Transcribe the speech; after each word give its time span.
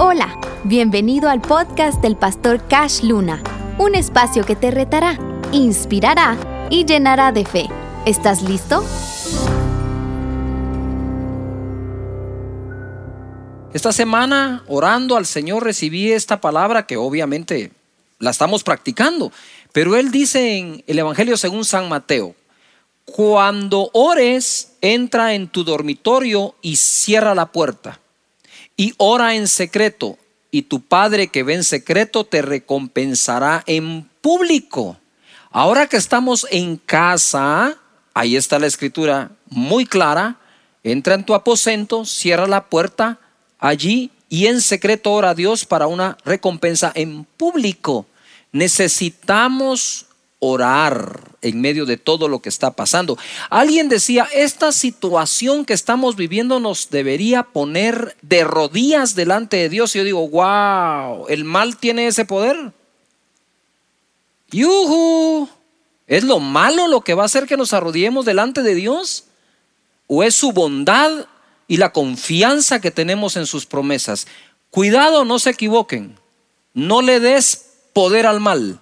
Hola, 0.00 0.40
bienvenido 0.64 1.28
al 1.30 1.40
podcast 1.40 2.02
del 2.02 2.16
pastor 2.16 2.66
Cash 2.66 3.04
Luna, 3.04 3.40
un 3.78 3.94
espacio 3.94 4.44
que 4.44 4.56
te 4.56 4.72
retará, 4.72 5.16
inspirará 5.52 6.36
y 6.68 6.84
llenará 6.84 7.30
de 7.30 7.44
fe. 7.44 7.68
¿Estás 8.04 8.42
listo? 8.42 8.84
Esta 13.72 13.92
semana, 13.92 14.64
orando 14.66 15.16
al 15.16 15.26
Señor, 15.26 15.62
recibí 15.62 16.10
esta 16.10 16.40
palabra 16.40 16.88
que 16.88 16.96
obviamente 16.96 17.70
la 18.18 18.30
estamos 18.30 18.64
practicando, 18.64 19.30
pero 19.70 19.94
Él 19.94 20.10
dice 20.10 20.58
en 20.58 20.82
el 20.88 20.98
Evangelio 20.98 21.36
según 21.36 21.64
San 21.64 21.88
Mateo, 21.88 22.34
cuando 23.04 23.90
ores, 23.92 24.72
entra 24.80 25.34
en 25.34 25.46
tu 25.46 25.62
dormitorio 25.62 26.56
y 26.62 26.74
cierra 26.74 27.36
la 27.36 27.52
puerta. 27.52 28.00
Y 28.76 28.94
ora 28.96 29.34
en 29.34 29.48
secreto, 29.48 30.18
y 30.50 30.62
tu 30.62 30.80
Padre 30.80 31.28
que 31.28 31.42
ve 31.42 31.54
en 31.54 31.64
secreto 31.64 32.24
te 32.24 32.42
recompensará 32.42 33.62
en 33.66 34.08
público. 34.20 34.98
Ahora 35.50 35.86
que 35.86 35.96
estamos 35.96 36.46
en 36.50 36.76
casa, 36.76 37.76
ahí 38.14 38.36
está 38.36 38.58
la 38.58 38.66
escritura 38.66 39.30
muy 39.48 39.86
clara, 39.86 40.36
entra 40.82 41.14
en 41.14 41.24
tu 41.24 41.34
aposento, 41.34 42.04
cierra 42.04 42.46
la 42.46 42.66
puerta 42.66 43.18
allí 43.58 44.10
y 44.28 44.46
en 44.46 44.60
secreto 44.60 45.12
ora 45.12 45.30
a 45.30 45.34
Dios 45.34 45.64
para 45.64 45.86
una 45.86 46.18
recompensa 46.24 46.92
en 46.94 47.24
público. 47.24 48.06
Necesitamos 48.52 50.06
orar 50.46 51.36
en 51.40 51.60
medio 51.60 51.86
de 51.86 51.96
todo 51.96 52.28
lo 52.28 52.40
que 52.40 52.50
está 52.50 52.72
pasando. 52.72 53.18
Alguien 53.48 53.88
decía, 53.88 54.28
esta 54.34 54.72
situación 54.72 55.64
que 55.64 55.72
estamos 55.72 56.16
viviendo 56.16 56.60
nos 56.60 56.90
debería 56.90 57.44
poner 57.44 58.16
de 58.20 58.44
rodillas 58.44 59.14
delante 59.14 59.56
de 59.56 59.68
Dios. 59.70 59.94
Y 59.94 59.98
yo 59.98 60.04
digo, 60.04 60.28
wow, 60.28 61.26
¿el 61.28 61.44
mal 61.44 61.78
tiene 61.78 62.06
ese 62.06 62.26
poder? 62.26 62.72
¡Yuhu! 64.50 65.48
¿Es 66.06 66.24
lo 66.24 66.40
malo 66.40 66.88
lo 66.88 67.00
que 67.00 67.14
va 67.14 67.22
a 67.22 67.26
hacer 67.26 67.46
que 67.46 67.56
nos 67.56 67.72
arrodillemos 67.72 68.26
delante 68.26 68.62
de 68.62 68.74
Dios? 68.74 69.24
¿O 70.06 70.22
es 70.22 70.34
su 70.34 70.52
bondad 70.52 71.26
y 71.66 71.78
la 71.78 71.92
confianza 71.92 72.80
que 72.80 72.90
tenemos 72.90 73.36
en 73.36 73.46
sus 73.46 73.64
promesas? 73.64 74.26
Cuidado, 74.70 75.24
no 75.24 75.38
se 75.38 75.50
equivoquen. 75.50 76.18
No 76.74 77.00
le 77.00 77.20
des 77.20 77.70
poder 77.94 78.26
al 78.26 78.40
mal 78.40 78.80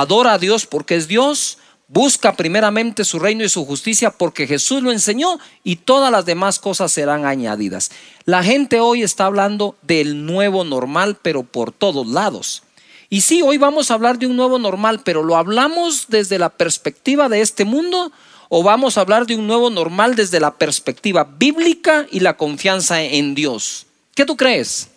adora 0.00 0.34
a 0.34 0.38
Dios 0.38 0.66
porque 0.66 0.96
es 0.96 1.08
Dios, 1.08 1.58
busca 1.88 2.34
primeramente 2.34 3.04
su 3.04 3.18
reino 3.18 3.44
y 3.44 3.48
su 3.48 3.64
justicia 3.66 4.10
porque 4.10 4.46
Jesús 4.46 4.82
lo 4.82 4.92
enseñó 4.92 5.38
y 5.62 5.76
todas 5.76 6.10
las 6.10 6.24
demás 6.24 6.58
cosas 6.58 6.92
serán 6.92 7.24
añadidas. 7.24 7.90
La 8.24 8.42
gente 8.42 8.80
hoy 8.80 9.02
está 9.02 9.26
hablando 9.26 9.76
del 9.82 10.26
nuevo 10.26 10.64
normal, 10.64 11.18
pero 11.20 11.42
por 11.42 11.72
todos 11.72 12.06
lados. 12.06 12.62
Y 13.10 13.20
sí, 13.20 13.42
hoy 13.42 13.58
vamos 13.58 13.90
a 13.90 13.94
hablar 13.94 14.18
de 14.18 14.26
un 14.26 14.36
nuevo 14.36 14.58
normal, 14.58 15.02
pero 15.04 15.22
¿lo 15.22 15.36
hablamos 15.36 16.06
desde 16.08 16.38
la 16.38 16.50
perspectiva 16.50 17.28
de 17.28 17.42
este 17.42 17.64
mundo 17.64 18.10
o 18.48 18.62
vamos 18.62 18.96
a 18.96 19.02
hablar 19.02 19.26
de 19.26 19.36
un 19.36 19.46
nuevo 19.46 19.70
normal 19.70 20.16
desde 20.16 20.40
la 20.40 20.54
perspectiva 20.54 21.24
bíblica 21.24 22.06
y 22.10 22.20
la 22.20 22.36
confianza 22.36 23.02
en 23.02 23.34
Dios? 23.34 23.86
¿Qué 24.14 24.24
tú 24.24 24.36
crees? 24.36 24.88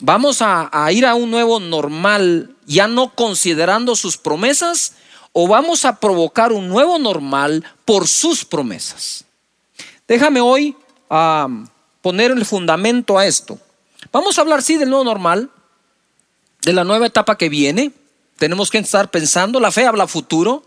¿Vamos 0.00 0.38
a, 0.40 0.70
ir 0.92 1.06
a 1.06 1.14
un 1.14 1.30
nuevo 1.30 1.60
normal 1.60 2.51
ya 2.66 2.86
no 2.86 3.14
considerando 3.14 3.96
sus 3.96 4.16
promesas 4.16 4.94
o 5.32 5.48
vamos 5.48 5.84
a 5.84 5.98
provocar 5.98 6.52
un 6.52 6.68
nuevo 6.68 6.98
normal 6.98 7.64
por 7.84 8.06
sus 8.06 8.44
promesas? 8.44 9.24
Déjame 10.06 10.40
hoy 10.40 10.76
poner 12.00 12.30
el 12.30 12.44
fundamento 12.44 13.18
a 13.18 13.26
esto. 13.26 13.58
Vamos 14.10 14.36
a 14.36 14.42
hablar, 14.42 14.62
sí, 14.62 14.76
del 14.76 14.90
nuevo 14.90 15.04
normal, 15.04 15.50
de 16.62 16.72
la 16.72 16.84
nueva 16.84 17.06
etapa 17.06 17.38
que 17.38 17.48
viene. 17.48 17.92
Tenemos 18.36 18.70
que 18.70 18.78
estar 18.78 19.10
pensando, 19.10 19.60
la 19.60 19.70
fe 19.70 19.86
habla 19.86 20.06
futuro. 20.06 20.64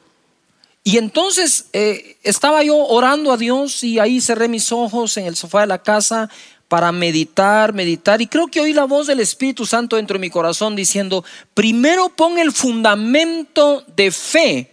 Y 0.84 0.98
entonces 0.98 1.66
eh, 1.74 2.18
estaba 2.22 2.64
yo 2.64 2.78
orando 2.78 3.32
a 3.32 3.38
Dios 3.38 3.84
y 3.84 3.98
ahí 4.00 4.22
cerré 4.22 4.48
mis 4.48 4.72
ojos 4.72 5.18
en 5.18 5.26
el 5.26 5.36
sofá 5.36 5.62
de 5.62 5.68
la 5.68 5.82
casa 5.82 6.30
para 6.68 6.92
meditar, 6.92 7.74
meditar. 7.74 8.22
Y 8.22 8.28
creo 8.28 8.48
que 8.48 8.60
oí 8.60 8.74
la 8.74 8.86
voz 8.86 9.08
del 9.08 9.20
Espíritu 9.20 9.66
Santo 9.66 9.96
dentro 9.96 10.16
de 10.16 10.22
mi 10.22 10.30
corazón 10.30 10.76
diciendo, 10.76 11.24
primero 11.54 12.10
pon 12.10 12.38
el 12.38 12.52
fundamento 12.52 13.84
de 13.96 14.12
fe 14.12 14.72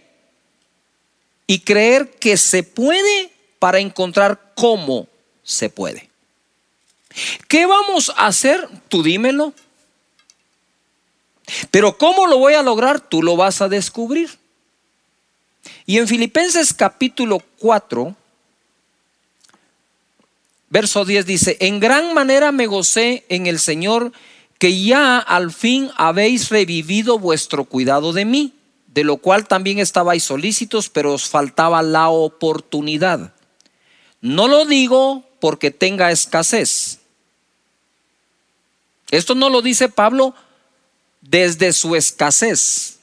y 1.47 1.59
creer 1.59 2.09
que 2.11 2.37
se 2.37 2.63
puede 2.63 3.31
para 3.59 3.79
encontrar 3.79 4.53
cómo 4.55 5.07
se 5.43 5.69
puede. 5.69 6.09
¿Qué 7.47 7.65
vamos 7.65 8.11
a 8.15 8.27
hacer? 8.27 8.67
Tú 8.89 9.03
dímelo. 9.03 9.53
Pero 11.69 11.97
¿cómo 11.97 12.25
lo 12.27 12.39
voy 12.39 12.53
a 12.53 12.63
lograr? 12.63 12.99
Tú 12.99 13.21
lo 13.21 13.35
vas 13.35 13.61
a 13.61 13.69
descubrir. 13.69 14.37
Y 15.85 15.97
en 15.97 16.07
Filipenses 16.07 16.73
capítulo 16.73 17.41
4, 17.59 18.15
Verso 20.73 21.05
10 21.05 21.27
dice, 21.27 21.57
en 21.59 21.79
gran 21.79 22.15
manera 22.15 22.51
me 22.51 22.65
gocé 22.65 23.25
en 23.29 23.45
el 23.45 23.59
Señor 23.59 24.11
que 24.57 24.81
ya 24.81 25.19
al 25.19 25.51
fin 25.51 25.91
habéis 25.97 26.49
revivido 26.49 27.19
vuestro 27.19 27.65
cuidado 27.65 28.11
de 28.11 28.25
mí, 28.25 28.55
de 28.87 29.03
lo 29.03 29.17
cual 29.17 29.47
también 29.47 29.77
estabais 29.77 30.23
solícitos, 30.23 30.89
pero 30.89 31.13
os 31.13 31.29
faltaba 31.29 31.83
la 31.83 32.09
oportunidad. 32.09 33.35
No 34.19 34.47
lo 34.47 34.65
digo 34.65 35.23
porque 35.39 35.69
tenga 35.69 36.09
escasez. 36.09 36.97
Esto 39.11 39.35
no 39.35 39.49
lo 39.49 39.61
dice 39.61 39.89
Pablo 39.89 40.33
desde 41.21 41.71
su 41.71 41.95
escasez. 41.95 42.97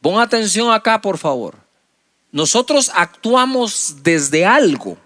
Pon 0.00 0.18
atención 0.22 0.72
acá, 0.72 1.02
por 1.02 1.18
favor. 1.18 1.58
Nosotros 2.32 2.90
actuamos 2.94 3.96
desde 4.02 4.46
algo. 4.46 4.96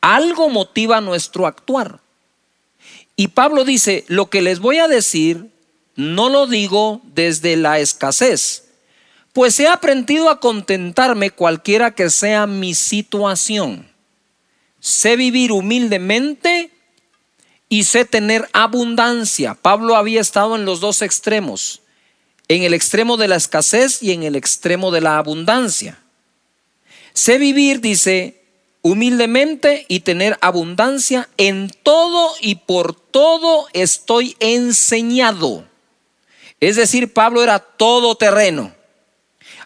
Algo 0.00 0.48
motiva 0.48 1.00
nuestro 1.00 1.46
actuar. 1.46 2.00
Y 3.16 3.28
Pablo 3.28 3.64
dice, 3.64 4.04
lo 4.06 4.30
que 4.30 4.42
les 4.42 4.60
voy 4.60 4.78
a 4.78 4.88
decir, 4.88 5.50
no 5.96 6.28
lo 6.28 6.46
digo 6.46 7.00
desde 7.04 7.56
la 7.56 7.80
escasez, 7.80 8.68
pues 9.32 9.58
he 9.58 9.66
aprendido 9.66 10.30
a 10.30 10.38
contentarme 10.38 11.30
cualquiera 11.30 11.94
que 11.94 12.10
sea 12.10 12.46
mi 12.46 12.74
situación. 12.74 13.88
Sé 14.80 15.16
vivir 15.16 15.50
humildemente 15.50 16.70
y 17.68 17.82
sé 17.84 18.04
tener 18.04 18.48
abundancia. 18.52 19.54
Pablo 19.54 19.96
había 19.96 20.20
estado 20.20 20.54
en 20.54 20.64
los 20.64 20.80
dos 20.80 21.02
extremos, 21.02 21.82
en 22.46 22.62
el 22.62 22.74
extremo 22.74 23.16
de 23.16 23.28
la 23.28 23.36
escasez 23.36 24.02
y 24.02 24.12
en 24.12 24.22
el 24.22 24.36
extremo 24.36 24.90
de 24.90 25.00
la 25.00 25.18
abundancia. 25.18 25.98
Sé 27.12 27.38
vivir, 27.38 27.80
dice, 27.80 28.37
humildemente 28.88 29.84
y 29.88 30.00
tener 30.00 30.38
abundancia 30.40 31.28
en 31.36 31.70
todo 31.82 32.32
y 32.40 32.54
por 32.56 32.94
todo 32.94 33.66
estoy 33.72 34.36
enseñado. 34.40 35.64
Es 36.60 36.76
decir, 36.76 37.12
Pablo 37.12 37.42
era 37.42 37.58
todo 37.58 38.14
terreno. 38.14 38.72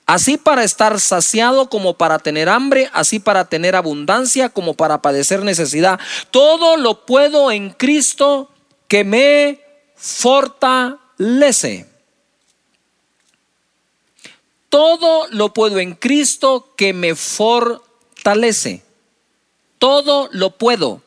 Así 0.07 0.37
para 0.37 0.65
estar 0.65 0.99
saciado 0.99 1.71
como 1.71 1.95
para 1.95 2.19
tener 2.19 2.49
hambre, 2.49 2.91
así 2.93 3.21
para 3.21 3.45
tener 3.45 3.77
abundancia 3.77 4.49
como 4.49 4.75
para 4.75 5.01
padecer 5.01 5.45
necesidad. 5.45 6.01
Todo 6.33 6.77
lo 6.77 7.07
puedo 7.07 7.53
en 7.53 7.71
Cristo 7.71 8.51
que 8.89 9.05
me 9.05 9.61
fortalece. 9.95 11.87
Todo 14.69 15.29
lo 15.31 15.55
puedo 15.55 15.79
en 15.79 15.95
Cristo 15.95 16.75
que 16.77 16.93
me 16.93 17.15
fortalece 17.15 18.83
todo 19.83 20.29
lo 20.31 20.51
puedo. 20.51 21.03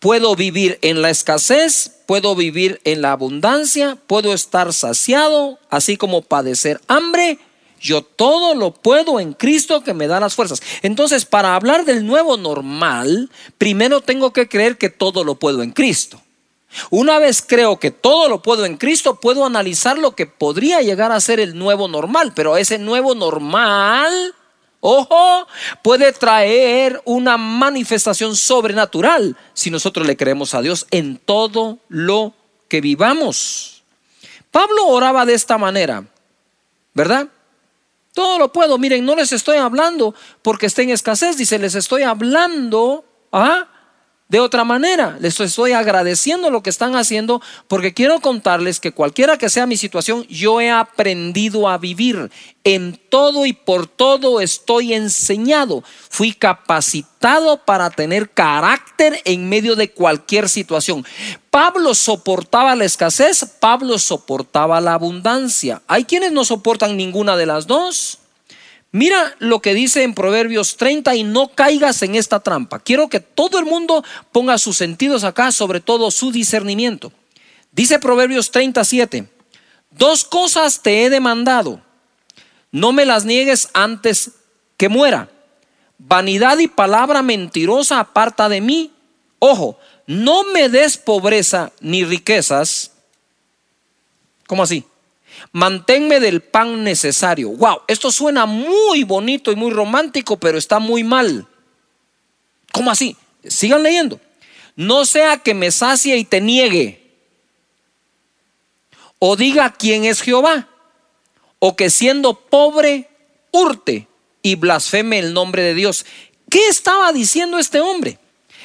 Puedo 0.00 0.34
vivir 0.34 0.78
en 0.80 1.02
la 1.02 1.10
escasez, 1.10 2.00
puedo 2.06 2.34
vivir 2.34 2.80
en 2.84 3.02
la 3.02 3.12
abundancia, 3.12 3.98
puedo 4.06 4.32
estar 4.32 4.72
saciado, 4.72 5.58
así 5.68 5.98
como 5.98 6.22
padecer 6.22 6.80
hambre. 6.88 7.38
Yo 7.78 8.00
todo 8.00 8.54
lo 8.54 8.72
puedo 8.72 9.20
en 9.20 9.34
Cristo 9.34 9.84
que 9.84 9.92
me 9.92 10.06
da 10.06 10.20
las 10.20 10.34
fuerzas. 10.34 10.62
Entonces, 10.80 11.26
para 11.26 11.54
hablar 11.54 11.84
del 11.84 12.06
nuevo 12.06 12.38
normal, 12.38 13.28
primero 13.58 14.00
tengo 14.00 14.32
que 14.32 14.48
creer 14.48 14.78
que 14.78 14.88
todo 14.88 15.22
lo 15.22 15.34
puedo 15.34 15.62
en 15.62 15.72
Cristo. 15.72 16.18
Una 16.88 17.18
vez 17.18 17.44
creo 17.46 17.78
que 17.78 17.90
todo 17.90 18.30
lo 18.30 18.40
puedo 18.40 18.64
en 18.64 18.78
Cristo, 18.78 19.20
puedo 19.20 19.44
analizar 19.44 19.98
lo 19.98 20.12
que 20.16 20.24
podría 20.24 20.80
llegar 20.80 21.12
a 21.12 21.20
ser 21.20 21.40
el 21.40 21.58
nuevo 21.58 21.88
normal, 21.88 22.32
pero 22.34 22.56
ese 22.56 22.78
nuevo 22.78 23.14
normal 23.14 24.34
Ojo, 24.84 25.46
puede 25.80 26.12
traer 26.12 27.00
una 27.04 27.36
manifestación 27.36 28.34
sobrenatural 28.34 29.36
si 29.54 29.70
nosotros 29.70 30.04
le 30.04 30.16
creemos 30.16 30.54
a 30.54 30.60
Dios 30.60 30.88
en 30.90 31.18
todo 31.18 31.78
lo 31.88 32.34
que 32.66 32.80
vivamos. 32.80 33.84
Pablo 34.50 34.88
oraba 34.88 35.24
de 35.24 35.34
esta 35.34 35.56
manera, 35.56 36.04
¿verdad? 36.94 37.28
Todo 38.12 38.40
lo 38.40 38.52
puedo. 38.52 38.76
Miren, 38.76 39.04
no 39.04 39.14
les 39.14 39.32
estoy 39.32 39.58
hablando 39.58 40.16
porque 40.42 40.66
esté 40.66 40.82
en 40.82 40.90
escasez, 40.90 41.36
dice, 41.36 41.60
les 41.60 41.76
estoy 41.76 42.02
hablando 42.02 43.04
¿ah? 43.32 43.66
De 44.32 44.40
otra 44.40 44.64
manera. 44.64 45.18
Les 45.20 45.38
estoy 45.40 45.72
agradeciendo 45.72 46.48
lo 46.48 46.62
que 46.62 46.70
están 46.70 46.96
haciendo 46.96 47.42
porque 47.68 47.92
quiero 47.92 48.18
contarles 48.20 48.80
que 48.80 48.90
cualquiera 48.90 49.36
que 49.36 49.50
sea 49.50 49.66
mi 49.66 49.76
situación, 49.76 50.26
yo 50.26 50.58
he 50.58 50.70
aprendido 50.70 51.68
a 51.68 51.76
vivir. 51.76 52.30
En 52.64 52.98
todo 53.10 53.44
y 53.44 53.52
por 53.52 53.86
todo 53.86 54.40
estoy 54.40 54.94
enseñado. 54.94 55.84
Fui 56.08 56.32
capacitado 56.32 57.58
para 57.58 57.90
tener 57.90 58.30
carácter 58.30 59.20
en 59.26 59.50
medio 59.50 59.76
de 59.76 59.90
cualquier 59.90 60.48
situación. 60.48 61.04
Pablo 61.50 61.94
soportaba 61.94 62.74
la 62.74 62.86
escasez, 62.86 63.44
Pablo 63.60 63.98
soportaba 63.98 64.80
la 64.80 64.94
abundancia. 64.94 65.82
Hay 65.88 66.04
quienes 66.04 66.32
no 66.32 66.46
soportan 66.46 66.96
ninguna 66.96 67.36
de 67.36 67.44
las 67.44 67.66
dos. 67.66 68.21
Mira 68.92 69.34
lo 69.38 69.60
que 69.60 69.72
dice 69.72 70.02
en 70.02 70.12
Proverbios 70.14 70.76
30 70.76 71.16
y 71.16 71.24
no 71.24 71.48
caigas 71.48 72.02
en 72.02 72.14
esta 72.14 72.40
trampa. 72.40 72.78
Quiero 72.78 73.08
que 73.08 73.20
todo 73.20 73.58
el 73.58 73.64
mundo 73.64 74.04
ponga 74.32 74.58
sus 74.58 74.76
sentidos 74.76 75.24
acá, 75.24 75.50
sobre 75.50 75.80
todo 75.80 76.10
su 76.10 76.30
discernimiento. 76.30 77.10
Dice 77.72 77.98
Proverbios 77.98 78.50
37, 78.50 79.26
dos 79.90 80.24
cosas 80.24 80.82
te 80.82 81.04
he 81.04 81.10
demandado, 81.10 81.80
no 82.70 82.92
me 82.92 83.06
las 83.06 83.24
niegues 83.24 83.70
antes 83.72 84.32
que 84.76 84.90
muera. 84.90 85.30
Vanidad 85.96 86.58
y 86.58 86.68
palabra 86.68 87.22
mentirosa 87.22 87.98
aparta 87.98 88.50
de 88.50 88.60
mí. 88.60 88.92
Ojo, 89.38 89.78
no 90.06 90.44
me 90.44 90.68
des 90.68 90.98
pobreza 90.98 91.72
ni 91.80 92.04
riquezas. 92.04 92.92
¿Cómo 94.46 94.64
así? 94.64 94.84
Manténme 95.50 96.20
del 96.20 96.40
pan 96.40 96.84
necesario. 96.84 97.50
Wow, 97.50 97.82
esto 97.88 98.12
suena 98.12 98.46
muy 98.46 99.02
bonito 99.02 99.50
y 99.50 99.56
muy 99.56 99.70
romántico, 99.70 100.38
pero 100.38 100.56
está 100.56 100.78
muy 100.78 101.02
mal. 101.02 101.46
¿Cómo 102.72 102.90
así? 102.90 103.16
Sigan 103.44 103.82
leyendo. 103.82 104.20
No 104.76 105.04
sea 105.04 105.38
que 105.38 105.54
me 105.54 105.70
sacie 105.70 106.16
y 106.16 106.24
te 106.24 106.40
niegue. 106.40 107.02
O 109.18 109.36
diga 109.36 109.74
quién 109.76 110.04
es 110.04 110.22
Jehová. 110.22 110.68
O 111.58 111.76
que 111.76 111.90
siendo 111.90 112.34
pobre 112.34 113.08
hurte 113.50 114.08
y 114.42 114.56
blasfeme 114.56 115.18
el 115.18 115.34
nombre 115.34 115.62
de 115.62 115.74
Dios. 115.74 116.06
¿Qué 116.48 116.66
estaba 116.68 117.12
diciendo 117.12 117.58
este 117.58 117.80
hombre? 117.80 118.18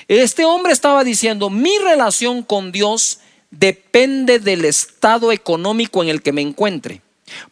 Este 0.08 0.46
hombre 0.46 0.72
estaba 0.72 1.04
diciendo, 1.04 1.50
mi 1.50 1.78
relación 1.80 2.44
con 2.44 2.72
Dios 2.72 3.20
depende 3.52 4.40
del 4.40 4.66
estado 4.66 5.32
económico 5.32 6.04
en 6.04 6.10
el 6.10 6.22
que 6.22 6.34
me 6.34 6.42
encuentre. 6.42 7.02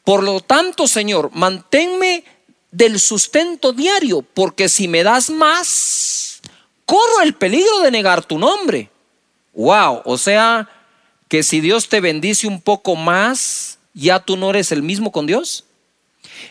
Por 0.04 0.24
lo 0.24 0.40
tanto, 0.40 0.88
Señor, 0.88 1.32
manténme 1.34 2.24
del 2.72 3.00
sustento 3.00 3.74
diario, 3.74 4.22
porque 4.34 4.70
si 4.70 4.88
me 4.88 5.04
das 5.04 5.30
más, 5.30 6.42
corro 6.86 7.22
el 7.24 7.34
peligro 7.34 7.80
de 7.80 7.92
negar 7.92 8.24
tu 8.24 8.38
nombre. 8.38 8.90
Wow, 9.54 10.02
o 10.06 10.18
sea 10.18 10.70
que 11.28 11.44
si 11.44 11.62
Dios 11.62 11.88
te 11.90 12.02
bendice 12.02 12.48
un 12.48 12.62
poco 12.62 12.96
más, 12.96 13.80
ya 13.94 14.20
tú 14.20 14.38
no 14.38 14.50
eres 14.50 14.72
el 14.72 14.84
mismo 14.84 15.12
con 15.12 15.26
Dios. 15.26 15.66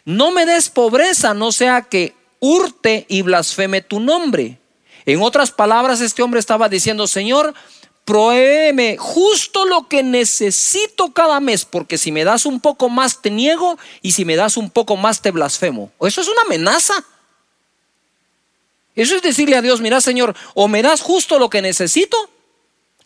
No 0.05 0.31
me 0.31 0.47
des 0.47 0.71
pobreza, 0.71 1.35
no 1.35 1.53
sea 1.53 1.83
que 1.83 2.15
hurte 2.41 3.07
y 3.09 3.23
blasfeme 3.23 3.83
tu 3.83 4.01
nombre. 4.01 4.59
En 5.07 5.21
otras 5.21 5.51
palabras, 5.51 6.01
este 6.01 6.23
hombre 6.23 6.41
estaba 6.41 6.69
diciendo, 6.69 7.07
Señor, 7.07 7.55
prohébeme 8.05 8.97
justo 8.99 9.65
lo 9.65 9.89
que 9.89 10.03
necesito 10.03 11.13
cada 11.13 11.41
mes, 11.41 11.65
porque 11.65 11.99
si 11.99 12.13
me 12.13 12.25
das 12.25 12.47
un 12.47 12.61
poco 12.61 12.89
más 12.89 13.23
te 13.23 13.31
niego 13.31 13.79
y 14.03 14.13
si 14.13 14.25
me 14.25 14.37
das 14.37 14.57
un 14.57 14.71
poco 14.71 14.97
más 14.97 15.23
te 15.23 15.31
blasfemo. 15.31 15.91
Eso 16.01 16.21
es 16.21 16.29
una 16.29 16.43
amenaza. 16.43 16.95
Eso 18.95 19.17
es 19.17 19.23
decirle 19.23 19.57
a 19.57 19.63
Dios, 19.63 19.81
mira 19.81 20.01
Señor, 20.01 20.37
o 20.55 20.69
me 20.69 20.83
das 20.83 21.01
justo 21.01 21.39
lo 21.39 21.51
que 21.51 21.63
necesito, 21.63 22.17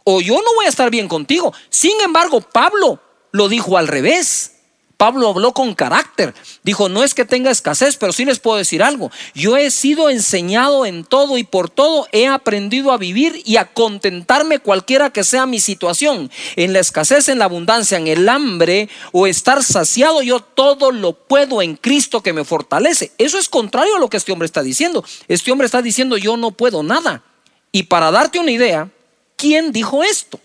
o 0.05 0.21
yo 0.21 0.35
no 0.35 0.55
voy 0.55 0.67
a 0.67 0.69
estar 0.71 0.91
bien 0.91 1.09
contigo. 1.09 1.55
Sin 1.71 1.99
embargo, 2.01 2.41
Pablo 2.41 3.01
lo 3.31 3.49
dijo 3.49 3.79
al 3.79 3.89
revés. 3.89 4.58
Pablo 4.99 5.29
habló 5.29 5.53
con 5.53 5.77
carácter. 5.77 6.35
Dijo, 6.65 6.89
no 6.89 7.05
es 7.05 7.15
que 7.15 7.25
tenga 7.25 7.53
escasez, 7.53 7.97
pero 7.97 8.13
sí 8.13 8.25
les 8.25 8.41
puedo 8.41 8.59
decir 8.59 8.83
algo. 8.83 9.13
Yo 9.33 9.57
he 9.57 9.71
sido 9.71 10.11
enseñado 10.11 10.85
en 10.87 11.05
todo 11.05 11.39
y 11.39 11.45
por 11.45 11.71
todo 11.71 12.09
he 12.11 12.27
aprendido 12.27 12.91
a 12.91 12.99
vivir 12.99 13.41
y 13.45 13.59
a 13.59 13.67
contentarme 13.67 14.59
cualquiera 14.59 15.11
que 15.11 15.23
sea 15.23 15.47
mi 15.47 15.61
situación. 15.61 16.33
En 16.57 16.73
la 16.73 16.81
escasez, 16.81 17.29
en 17.29 17.39
la 17.39 17.45
abundancia, 17.45 17.97
en 17.97 18.09
el 18.09 18.29
hambre 18.29 18.89
o 19.13 19.29
estar 19.29 19.63
saciado, 19.63 20.21
yo 20.21 20.41
todo 20.41 20.91
lo 20.91 21.13
puedo 21.13 21.63
en 21.63 21.77
Cristo 21.77 22.21
que 22.21 22.33
me 22.33 22.45
fortalece. 22.45 23.13
Eso 23.19 23.39
es 23.39 23.49
contrario 23.49 23.95
a 23.95 24.01
lo 24.01 24.11
que 24.11 24.17
este 24.17 24.33
hombre 24.33 24.47
está 24.47 24.65
diciendo. 24.65 25.05
Este 25.29 25.53
hombre 25.53 25.67
está 25.67 25.81
diciendo, 25.81 26.17
yo 26.17 26.37
no 26.37 26.51
puedo 26.51 26.83
nada. 26.83 27.23
Y 27.71 27.85
para 27.85 28.11
darte 28.11 28.41
una 28.41 28.51
idea, 28.51 28.91
¿quién 29.37 29.71
dijo 29.71 30.03
esto? 30.03 30.41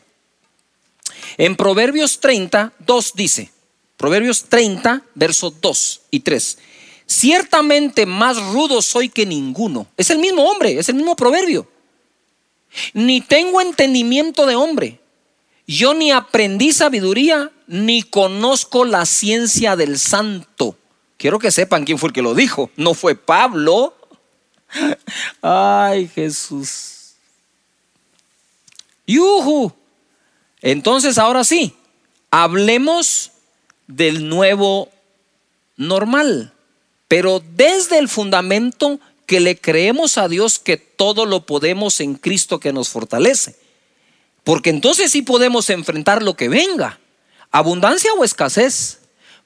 En 1.38 1.56
Proverbios 1.56 2.20
30, 2.20 2.74
2 2.86 3.14
dice, 3.16 3.53
Proverbios 4.04 4.44
30, 4.50 5.02
versos 5.16 5.62
2 5.62 6.02
y 6.12 6.20
3. 6.20 6.58
Ciertamente 7.06 8.06
más 8.06 8.36
rudo 8.52 8.82
soy 8.82 9.08
que 9.08 9.26
ninguno. 9.26 9.88
Es 9.96 10.10
el 10.10 10.20
mismo 10.20 10.44
hombre, 10.44 10.78
es 10.78 10.90
el 10.90 10.96
mismo 10.96 11.16
proverbio. 11.16 11.70
Ni 12.92 13.22
tengo 13.22 13.62
entendimiento 13.62 14.46
de 14.46 14.58
hombre. 14.58 15.00
Yo 15.68 15.94
ni 15.94 16.12
aprendí 16.12 16.74
sabiduría, 16.74 17.50
ni 17.66 18.04
conozco 18.04 18.84
la 18.84 19.06
ciencia 19.06 19.78
del 19.78 19.98
santo. 19.98 20.76
Quiero 21.16 21.40
que 21.40 21.50
sepan 21.50 21.86
quién 21.86 21.98
fue 21.98 22.08
el 22.10 22.14
que 22.14 22.22
lo 22.22 22.36
dijo. 22.36 22.72
No 22.76 22.96
fue 22.96 23.16
Pablo. 23.16 23.96
Ay, 25.42 26.10
Jesús. 26.14 27.14
Yuhu. 29.08 29.72
Entonces, 30.62 31.18
ahora 31.18 31.46
sí, 31.46 31.74
hablemos 32.32 33.30
del 33.88 34.30
nuevo 34.30 34.90
normal, 35.78 36.54
pero 37.08 37.44
desde 37.56 37.98
el 37.98 38.10
fundamento 38.10 39.00
que 39.26 39.40
le 39.40 39.58
creemos 39.58 40.18
a 40.18 40.28
Dios 40.28 40.60
que 40.60 40.78
todo 40.78 41.26
lo 41.26 41.46
podemos 41.46 42.00
en 42.00 42.16
Cristo 42.16 42.60
que 42.60 42.74
nos 42.74 42.90
fortalece. 42.90 43.56
Porque 44.44 44.70
entonces 44.70 45.12
sí 45.12 45.22
podemos 45.22 45.70
enfrentar 45.70 46.22
lo 46.22 46.36
que 46.36 46.50
venga, 46.50 47.00
abundancia 47.52 48.12
o 48.14 48.24
escasez. 48.24 49.00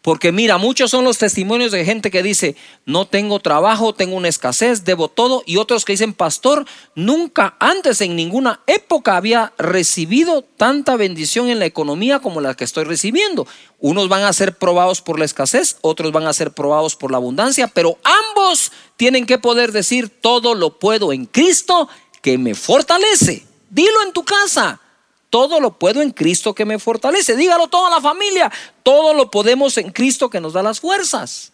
Porque 0.07 0.31
mira, 0.31 0.57
muchos 0.57 0.91
son 0.91 1.03
los 1.03 1.17
testimonios 1.17 1.73
de 1.73 1.83
gente 1.83 2.09
que 2.09 2.23
dice, 2.23 2.55
no 2.85 3.05
tengo 3.05 3.41
trabajo, 3.41 3.93
tengo 3.93 4.15
una 4.15 4.29
escasez, 4.29 4.85
debo 4.85 5.09
todo. 5.09 5.43
Y 5.45 5.57
otros 5.57 5.83
que 5.83 5.91
dicen, 5.91 6.13
pastor, 6.13 6.65
nunca 6.95 7.57
antes 7.59 7.99
en 7.99 8.15
ninguna 8.15 8.61
época 8.67 9.17
había 9.17 9.51
recibido 9.57 10.43
tanta 10.43 10.95
bendición 10.95 11.49
en 11.49 11.59
la 11.59 11.65
economía 11.65 12.19
como 12.19 12.39
la 12.39 12.55
que 12.55 12.63
estoy 12.63 12.85
recibiendo. 12.85 13.47
Unos 13.81 14.07
van 14.07 14.23
a 14.23 14.31
ser 14.31 14.57
probados 14.57 15.01
por 15.01 15.19
la 15.19 15.25
escasez, 15.25 15.75
otros 15.81 16.13
van 16.13 16.25
a 16.25 16.31
ser 16.31 16.53
probados 16.53 16.95
por 16.95 17.11
la 17.11 17.17
abundancia, 17.17 17.67
pero 17.67 17.97
ambos 18.05 18.71
tienen 18.95 19.25
que 19.25 19.39
poder 19.39 19.73
decir, 19.73 20.07
todo 20.07 20.55
lo 20.55 20.79
puedo 20.79 21.11
en 21.11 21.25
Cristo 21.25 21.89
que 22.21 22.37
me 22.37 22.55
fortalece. 22.55 23.43
Dilo 23.69 24.01
en 24.05 24.13
tu 24.13 24.23
casa. 24.23 24.79
Todo 25.29 25.59
lo 25.59 25.77
puedo 25.77 26.01
en 26.01 26.11
Cristo 26.11 26.53
que 26.55 26.65
me 26.65 26.79
fortalece. 26.79 27.35
Dígalo 27.35 27.67
toda 27.67 27.89
la 27.89 28.01
familia. 28.01 28.51
Todo 28.83 29.13
lo 29.13 29.29
podemos 29.29 29.77
en 29.77 29.91
Cristo 29.91 30.29
que 30.29 30.39
nos 30.39 30.53
da 30.53 30.63
las 30.63 30.79
fuerzas. 30.79 31.51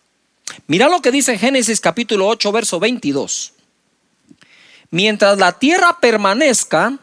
Mira 0.67 0.89
lo 0.89 1.01
que 1.01 1.11
dice 1.11 1.37
Génesis 1.37 1.81
capítulo 1.81 2.27
8, 2.27 2.51
verso 2.51 2.79
22. 2.79 3.53
Mientras 4.91 5.39
la 5.39 5.53
tierra 5.53 5.99
permanezca, 5.99 6.99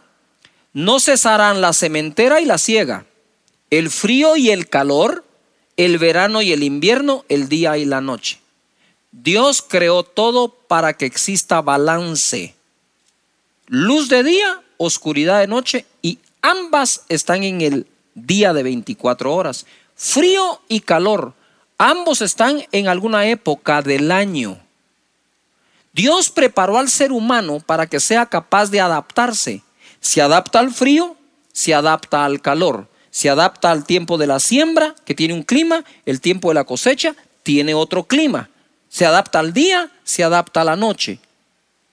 no 0.73 1.01
cesarán 1.01 1.61
la 1.61 1.73
cementera 1.73 2.41
y 2.41 2.45
la 2.45 2.59
siega, 2.59 3.07
el 3.71 3.91
frío 3.91 4.37
y 4.37 4.51
el 4.51 4.69
calor, 4.69 5.25
el 5.77 5.99
verano 5.99 6.43
y 6.43 6.53
el 6.53 6.63
invierno, 6.63 7.25
el 7.29 7.49
día 7.49 7.77
y 7.79 7.85
la 7.85 8.01
noche. 8.01 8.39
Dios 9.11 9.65
creó 9.67 10.05
todo 10.05 10.49
para 10.49 10.93
que 10.93 11.07
exista 11.07 11.61
balance. 11.63 12.55
Luz 13.67 14.09
de 14.09 14.23
día, 14.23 14.63
oscuridad 14.77 15.41
de 15.41 15.49
noche 15.49 15.87
y 16.03 16.19
Ambas 16.43 17.05
están 17.09 17.45
en 17.45 17.61
el 17.61 17.87
día 18.15 18.53
de 18.53 18.63
24 18.63 19.35
horas. 19.35 19.67
Frío 19.95 20.61
y 20.69 20.81
calor. 20.81 21.35
Ambos 21.79 22.23
están 22.23 22.63
en 22.73 22.89
alguna 22.89 23.27
época 23.27 23.83
del 23.83 24.11
año. 24.11 24.59
Dios 25.93 26.31
preparó 26.31 26.79
al 26.79 26.89
ser 26.89 27.13
humano 27.13 27.61
para 27.61 27.87
que 27.87 28.01
sea 28.01 28.27
capaz 28.27 28.71
de 28.71 28.81
adaptarse. 28.81 29.63
Se 30.01 30.23
adapta 30.23 30.61
al 30.61 30.73
frío, 30.73 31.17
se 31.53 31.75
adapta 31.75 32.25
al 32.25 32.41
calor, 32.41 32.89
se 33.11 33.29
adapta 33.29 33.71
al 33.71 33.85
tiempo 33.85 34.17
de 34.17 34.27
la 34.27 34.41
siembra, 34.41 34.95
que 35.05 35.15
tiene 35.15 35.35
un 35.35 35.43
clima, 35.43 35.85
el 36.07 36.21
tiempo 36.21 36.49
de 36.49 36.55
la 36.55 36.65
cosecha 36.65 37.15
tiene 37.43 37.75
otro 37.75 38.05
clima. 38.05 38.49
Se 38.89 39.05
adapta 39.05 39.41
al 39.41 39.53
día, 39.53 39.91
se 40.05 40.25
adapta 40.25 40.63
a 40.63 40.65
la 40.65 40.77
noche. 40.77 41.19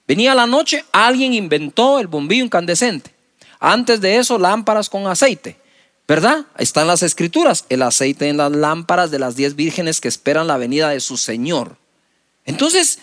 Venía 0.07 0.35
la 0.35 0.47
noche, 0.47 0.85
alguien 0.91 1.33
inventó 1.33 1.99
el 1.99 2.07
bombillo 2.07 2.45
incandescente. 2.45 3.16
Antes 3.59 4.01
de 4.01 4.17
eso, 4.17 4.37
lámparas 4.37 4.89
con 4.89 5.07
aceite. 5.07 5.57
¿Verdad? 6.07 6.45
Están 6.57 6.87
las 6.87 7.03
escrituras, 7.03 7.65
el 7.67 7.81
aceite 7.81 8.29
en 8.29 8.37
las 8.37 8.51
lámparas 8.51 9.11
de 9.11 9.19
las 9.19 9.35
diez 9.35 9.55
vírgenes 9.55 9.99
que 9.99 10.07
esperan 10.07 10.47
la 10.47 10.55
venida 10.55 10.89
de 10.89 11.01
su 11.01 11.17
Señor. 11.17 11.75
Entonces, 12.45 12.99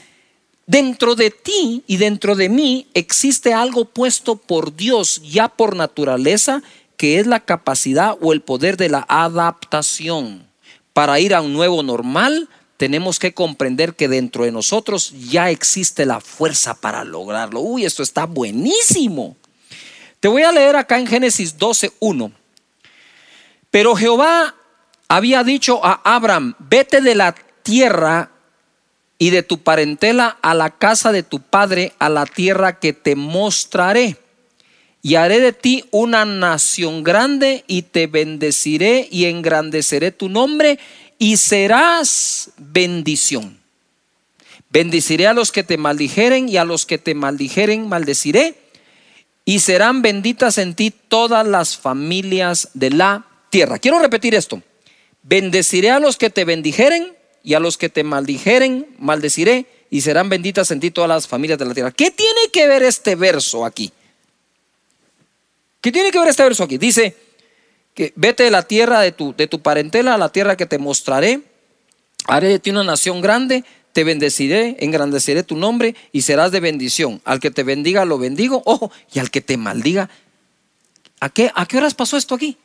Dentro 0.67 1.15
de 1.15 1.31
ti 1.31 1.85
y 1.87 1.99
dentro 1.99 2.37
de 2.37 2.49
mí 2.49 2.87
existe 2.95 3.53
algo 3.53 3.85
puesto 3.85 4.37
por 4.37 4.75
Dios 4.75 5.21
ya 5.23 5.49
por 5.49 5.77
naturaleza, 5.77 6.63
que 6.97 7.19
es 7.19 7.27
la 7.27 7.41
capacidad 7.41 8.17
o 8.21 8.33
el 8.33 8.41
poder 8.41 8.79
de 8.79 8.89
la 8.89 9.05
adaptación. 9.09 10.47
Para 10.95 11.21
ir 11.21 11.35
a 11.35 11.43
un 11.43 11.53
nuevo 11.53 11.83
normal, 11.83 12.49
tenemos 12.79 13.19
que 13.19 13.35
comprender 13.35 13.95
que 13.95 14.09
dentro 14.09 14.45
de 14.45 14.53
nosotros 14.53 15.13
ya 15.29 15.51
existe 15.51 16.07
la 16.07 16.21
fuerza 16.21 16.75
para 16.75 17.05
lograrlo. 17.05 17.61
Uy, 17.61 17.85
esto 17.85 18.03
está 18.03 18.25
buenísimo. 18.25 19.37
Te 20.25 20.29
voy 20.29 20.41
a 20.41 20.53
leer 20.53 20.75
acá 20.75 20.99
en 20.99 21.07
Génesis 21.07 21.59
12.1. 21.59 22.33
Pero 23.71 23.95
Jehová 23.95 24.55
había 25.07 25.45
dicho 25.45 25.85
a 25.85 26.01
Abraham, 26.03 26.55
vete 26.59 27.03
de 27.03 27.15
la 27.15 27.35
tierra 27.63 28.31
y 29.19 29.29
de 29.29 29.43
tu 29.43 29.59
parentela 29.59 30.39
a 30.41 30.55
la 30.55 30.71
casa 30.71 31.13
de 31.13 31.25
tu 31.25 31.41
padre, 31.41 31.93
a 31.99 32.09
la 32.09 32.25
tierra 32.25 32.79
que 32.79 32.95
te 32.95 33.17
mostraré. 33.17 34.17
Y 35.03 35.17
haré 35.17 35.41
de 35.41 35.53
ti 35.53 35.85
una 35.91 36.25
nación 36.25 37.05
grande 37.05 37.63
y 37.67 37.83
te 37.83 38.07
bendeciré 38.07 39.07
y 39.11 39.27
engrandeceré 39.27 40.11
tu 40.11 40.31
nombre 40.31 40.79
y 41.19 41.37
serás 41.37 42.51
bendición. 42.57 43.59
Bendiciré 44.71 45.27
a 45.27 45.35
los 45.35 45.53
que 45.53 45.65
te 45.65 45.77
maldijeren 45.77 46.49
y 46.49 46.57
a 46.57 46.65
los 46.65 46.87
que 46.87 46.97
te 46.97 47.15
maldijeren 47.15 47.91
maldeciré. 47.91 48.64
Y 49.45 49.61
serán 49.61 50.03
benditas 50.03 50.59
en 50.59 50.75
ti 50.75 50.91
todas 50.91 51.47
las 51.47 51.77
familias 51.77 52.71
de 52.75 52.91
la 52.91 53.27
tierra. 53.51 53.79
Quiero 53.79 53.99
repetir 53.99 54.35
esto. 54.35 54.63
Bendeciré 55.23 55.91
a 55.91 56.01
los 56.01 56.17
que 56.17 56.31
te 56.31 56.45
bendijeren 56.45 57.15
y 57.43 57.55
a 57.55 57.61
los 57.61 57.77
que 57.77 57.91
te 57.91 58.05
maldijeren, 58.05 58.87
maldeciré 58.99 59.67
y 59.91 60.01
serán 60.01 60.29
benditas 60.29 60.71
en 60.71 60.81
ti 60.81 60.91
todas 60.91 61.09
las 61.09 61.29
familias 61.29 61.59
de 61.59 61.67
la 61.67 61.75
tierra. 61.75 61.91
¿Qué 61.93 62.11
tiene 62.11 62.49
que 62.53 62.67
ver 62.67 62.83
este 62.83 63.15
verso 63.15 63.65
aquí? 63.65 63.93
¿Qué 65.81 65.93
tiene 65.93 66.11
que 66.11 66.19
ver 66.19 66.29
este 66.29 66.43
verso 66.43 66.65
aquí? 66.65 66.79
Dice 66.79 67.15
que 67.93 68.13
vete 68.17 68.43
de 68.45 68.51
la 68.51 68.63
tierra 68.63 69.01
de 69.01 69.13
tu, 69.13 69.35
de 69.37 69.47
tu 69.47 69.61
parentela 69.61 70.15
a 70.15 70.19
la 70.19 70.31
tierra 70.31 70.57
que 70.57 70.67
te 70.67 70.79
mostraré, 70.79 71.43
haré 72.27 72.49
de 72.49 72.59
ti 72.59 72.71
una 72.71 72.85
nación 72.85 73.21
grande, 73.21 73.65
te 73.95 74.03
bendeciré, 74.03 74.77
engrandeceré 74.81 75.45
tu 75.45 75.57
nombre 75.57 75.95
y 76.11 76.23
serás 76.23 76.51
de 76.51 76.59
bendición. 76.59 77.23
Al 77.25 77.39
que 77.39 77.53
te 77.53 77.63
bendiga 77.63 78.05
lo 78.05 78.19
bendigo, 78.19 78.61
ojo, 78.67 78.91
y 79.15 79.21
al 79.21 79.31
que 79.31 79.41
te 79.41 79.57
maldiga. 79.57 80.11
¿A 81.21 81.31
qué, 81.31 81.53
¿A 81.55 81.65
qué 81.65 81.79
horas 81.79 81.95
pasó 81.95 82.17
esto 82.17 82.35
aquí? 82.35 82.59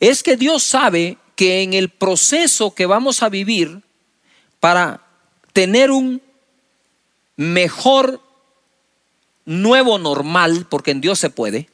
Es 0.00 0.24
que 0.24 0.36
Dios 0.36 0.64
sabe 0.64 1.16
que 1.36 1.62
en 1.62 1.74
el 1.74 1.90
proceso 1.90 2.74
que 2.74 2.86
vamos 2.86 3.22
a 3.22 3.28
vivir, 3.28 3.82
para 4.58 5.00
tener 5.52 5.92
un 5.92 6.20
mejor 7.36 8.20
nuevo 9.44 9.96
normal, 9.96 10.66
porque 10.68 10.90
en 10.90 11.00
Dios 11.00 11.20
se 11.20 11.30
puede, 11.30 11.68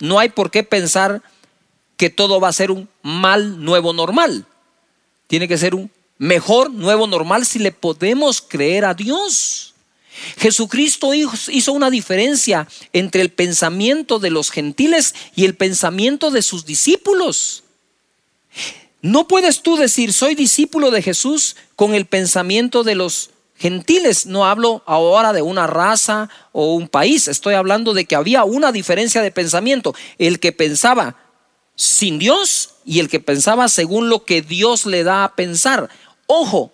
no 0.00 0.18
hay 0.18 0.30
por 0.30 0.50
qué 0.50 0.64
pensar 0.64 1.22
que 1.96 2.10
todo 2.10 2.40
va 2.40 2.48
a 2.48 2.52
ser 2.52 2.72
un 2.72 2.88
mal 3.02 3.64
nuevo 3.64 3.92
normal. 3.92 4.46
Tiene 5.28 5.46
que 5.46 5.58
ser 5.58 5.76
un 5.76 5.92
mejor 6.20 6.70
nuevo 6.70 7.06
normal 7.06 7.46
si 7.46 7.58
le 7.58 7.72
podemos 7.72 8.42
creer 8.42 8.84
a 8.84 8.92
Dios. 8.92 9.72
Jesucristo 10.36 11.14
hizo 11.14 11.72
una 11.72 11.88
diferencia 11.88 12.68
entre 12.92 13.22
el 13.22 13.30
pensamiento 13.30 14.18
de 14.18 14.28
los 14.28 14.50
gentiles 14.50 15.14
y 15.34 15.46
el 15.46 15.56
pensamiento 15.56 16.30
de 16.30 16.42
sus 16.42 16.66
discípulos. 16.66 17.64
No 19.00 19.28
puedes 19.28 19.62
tú 19.62 19.76
decir, 19.76 20.12
soy 20.12 20.34
discípulo 20.34 20.90
de 20.90 21.00
Jesús 21.00 21.56
con 21.74 21.94
el 21.94 22.04
pensamiento 22.04 22.84
de 22.84 22.96
los 22.96 23.30
gentiles. 23.56 24.26
No 24.26 24.44
hablo 24.44 24.82
ahora 24.84 25.32
de 25.32 25.40
una 25.40 25.66
raza 25.66 26.28
o 26.52 26.74
un 26.74 26.86
país, 26.86 27.28
estoy 27.28 27.54
hablando 27.54 27.94
de 27.94 28.04
que 28.04 28.14
había 28.14 28.44
una 28.44 28.72
diferencia 28.72 29.22
de 29.22 29.30
pensamiento. 29.30 29.94
El 30.18 30.38
que 30.38 30.52
pensaba 30.52 31.16
sin 31.76 32.18
Dios 32.18 32.74
y 32.84 32.98
el 33.00 33.08
que 33.08 33.20
pensaba 33.20 33.68
según 33.68 34.10
lo 34.10 34.26
que 34.26 34.42
Dios 34.42 34.84
le 34.84 35.02
da 35.02 35.24
a 35.24 35.34
pensar. 35.34 35.88
Ojo, 36.32 36.70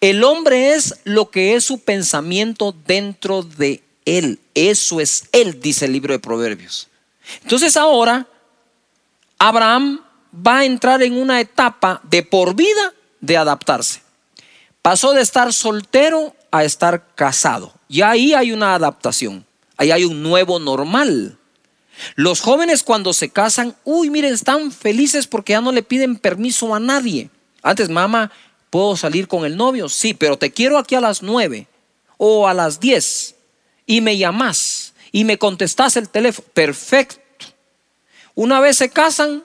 el 0.00 0.24
hombre 0.24 0.72
es 0.72 1.00
lo 1.04 1.30
que 1.30 1.54
es 1.54 1.64
su 1.64 1.80
pensamiento 1.80 2.74
dentro 2.86 3.42
de 3.42 3.82
él. 4.06 4.40
Eso 4.54 5.00
es 5.00 5.24
él, 5.32 5.60
dice 5.60 5.84
el 5.84 5.92
libro 5.92 6.14
de 6.14 6.18
Proverbios. 6.18 6.88
Entonces 7.42 7.76
ahora, 7.76 8.26
Abraham 9.38 10.00
va 10.34 10.60
a 10.60 10.64
entrar 10.64 11.02
en 11.02 11.18
una 11.18 11.42
etapa 11.42 12.00
de 12.04 12.22
por 12.22 12.54
vida 12.54 12.94
de 13.20 13.36
adaptarse. 13.36 14.00
Pasó 14.80 15.12
de 15.12 15.20
estar 15.20 15.52
soltero 15.52 16.34
a 16.50 16.64
estar 16.64 17.06
casado. 17.14 17.74
Y 17.90 18.00
ahí 18.00 18.32
hay 18.32 18.50
una 18.50 18.74
adaptación. 18.74 19.44
Ahí 19.76 19.90
hay 19.90 20.04
un 20.04 20.22
nuevo 20.22 20.58
normal. 20.58 21.36
Los 22.14 22.40
jóvenes 22.40 22.82
cuando 22.82 23.12
se 23.12 23.28
casan, 23.28 23.76
uy, 23.84 24.08
miren, 24.08 24.32
están 24.32 24.72
felices 24.72 25.26
porque 25.26 25.52
ya 25.52 25.60
no 25.60 25.70
le 25.70 25.82
piden 25.82 26.16
permiso 26.16 26.74
a 26.74 26.80
nadie. 26.80 27.28
Antes, 27.62 27.90
mamá, 27.90 28.30
¿puedo 28.70 28.96
salir 28.96 29.28
con 29.28 29.44
el 29.44 29.56
novio? 29.56 29.88
Sí, 29.88 30.14
pero 30.14 30.36
te 30.36 30.52
quiero 30.52 30.78
aquí 30.78 30.94
a 30.94 31.00
las 31.00 31.22
nueve 31.22 31.66
o 32.18 32.48
a 32.48 32.54
las 32.54 32.80
diez 32.80 33.36
y 33.86 34.00
me 34.00 34.16
llamas 34.16 34.94
y 35.12 35.24
me 35.24 35.38
contestas 35.38 35.96
el 35.96 36.08
teléfono. 36.08 36.46
Perfecto. 36.52 37.46
Una 38.34 38.60
vez 38.60 38.76
se 38.76 38.90
casan, 38.90 39.44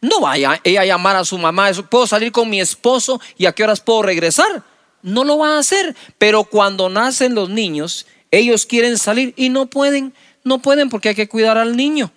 no 0.00 0.20
vaya 0.20 0.60
ella 0.64 0.82
a 0.82 0.84
llamar 0.84 1.16
a 1.16 1.24
su 1.24 1.38
mamá, 1.38 1.70
puedo 1.88 2.06
salir 2.06 2.32
con 2.32 2.50
mi 2.50 2.60
esposo 2.60 3.20
y 3.38 3.46
a 3.46 3.52
qué 3.52 3.64
horas 3.64 3.80
puedo 3.80 4.02
regresar. 4.02 4.64
No 5.02 5.24
lo 5.24 5.38
va 5.38 5.56
a 5.56 5.58
hacer, 5.58 5.96
pero 6.18 6.44
cuando 6.44 6.88
nacen 6.88 7.34
los 7.34 7.48
niños, 7.48 8.06
ellos 8.30 8.66
quieren 8.66 8.98
salir 8.98 9.32
y 9.36 9.48
no 9.48 9.66
pueden, 9.66 10.14
no 10.44 10.60
pueden 10.60 10.90
porque 10.90 11.10
hay 11.10 11.14
que 11.14 11.28
cuidar 11.28 11.58
al 11.58 11.76
niño. 11.76 12.12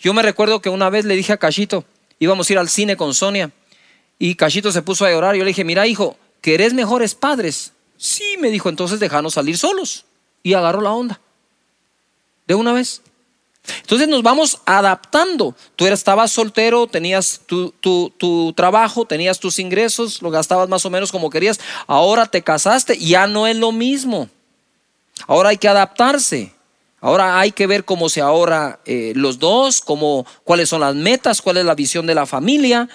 Yo 0.00 0.12
me 0.12 0.22
recuerdo 0.22 0.60
que 0.60 0.68
una 0.68 0.90
vez 0.90 1.04
le 1.04 1.16
dije 1.16 1.32
a 1.32 1.38
Cachito, 1.38 1.84
íbamos 2.18 2.48
a 2.48 2.52
ir 2.52 2.58
al 2.58 2.68
cine 2.68 2.96
con 2.96 3.14
Sonia 3.14 3.50
y 4.18 4.34
Cachito 4.34 4.72
se 4.72 4.82
puso 4.82 5.04
a 5.04 5.10
llorar. 5.10 5.36
Yo 5.36 5.44
le 5.44 5.50
dije, 5.50 5.64
mira 5.64 5.86
hijo, 5.86 6.16
¿querés 6.40 6.74
mejores 6.74 7.14
padres? 7.14 7.72
Sí, 7.96 8.36
me 8.38 8.50
dijo, 8.50 8.68
entonces 8.68 9.00
déjanos 9.00 9.34
salir 9.34 9.56
solos. 9.56 10.04
Y 10.42 10.54
agarró 10.54 10.80
la 10.80 10.92
onda. 10.92 11.20
De 12.46 12.54
una 12.54 12.72
vez. 12.72 13.02
Entonces 13.80 14.08
nos 14.08 14.22
vamos 14.22 14.60
adaptando. 14.64 15.54
Tú 15.76 15.86
estabas 15.86 16.30
soltero, 16.30 16.86
tenías 16.86 17.42
tu, 17.46 17.70
tu, 17.70 18.52
trabajo, 18.56 19.04
tenías 19.04 19.38
tus 19.38 19.58
ingresos, 19.58 20.22
lo 20.22 20.30
gastabas 20.30 20.68
más 20.68 20.84
o 20.86 20.90
menos 20.90 21.12
como 21.12 21.30
querías. 21.30 21.60
Ahora 21.86 22.26
te 22.26 22.42
casaste, 22.42 22.98
ya 22.98 23.26
no 23.26 23.46
es 23.46 23.56
lo 23.56 23.72
mismo. 23.72 24.28
Ahora 25.26 25.50
hay 25.50 25.58
que 25.58 25.68
adaptarse. 25.68 26.52
Ahora 27.00 27.38
hay 27.38 27.52
que 27.52 27.66
ver 27.66 27.84
cómo 27.84 28.08
se 28.08 28.20
ahorra 28.20 28.80
eh, 28.84 29.12
los 29.14 29.38
dos, 29.38 29.80
cómo, 29.80 30.26
cuáles 30.42 30.68
son 30.68 30.80
las 30.80 30.96
metas, 30.96 31.42
cuál 31.42 31.58
es 31.58 31.64
la 31.64 31.76
visión 31.76 32.06
de 32.06 32.14
la 32.14 32.26
familia. 32.26 32.88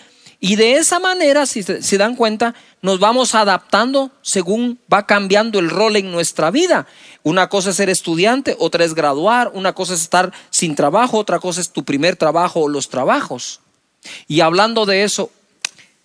Y 0.45 0.57
de 0.57 0.73
esa 0.73 0.99
manera, 0.99 1.45
si 1.45 1.63
se 1.63 1.97
dan 1.97 2.17
cuenta, 2.17 2.53
nos 2.81 2.99
vamos 2.99 3.33
adaptando 3.33 4.11
según 4.21 4.77
va 4.93 5.07
cambiando 5.07 5.57
el 5.57 5.69
rol 5.69 5.95
en 5.95 6.11
nuestra 6.11 6.51
vida. 6.51 6.85
Una 7.23 7.47
cosa 7.47 7.69
es 7.69 7.77
ser 7.77 7.89
estudiante, 7.89 8.57
otra 8.59 8.83
es 8.83 8.93
graduar, 8.93 9.51
una 9.53 9.71
cosa 9.71 9.93
es 9.93 10.01
estar 10.01 10.33
sin 10.49 10.75
trabajo, 10.75 11.17
otra 11.17 11.39
cosa 11.39 11.61
es 11.61 11.69
tu 11.69 11.85
primer 11.85 12.17
trabajo 12.17 12.59
o 12.59 12.67
los 12.67 12.89
trabajos. 12.89 13.61
Y 14.27 14.41
hablando 14.41 14.85
de 14.85 15.05
eso, 15.05 15.31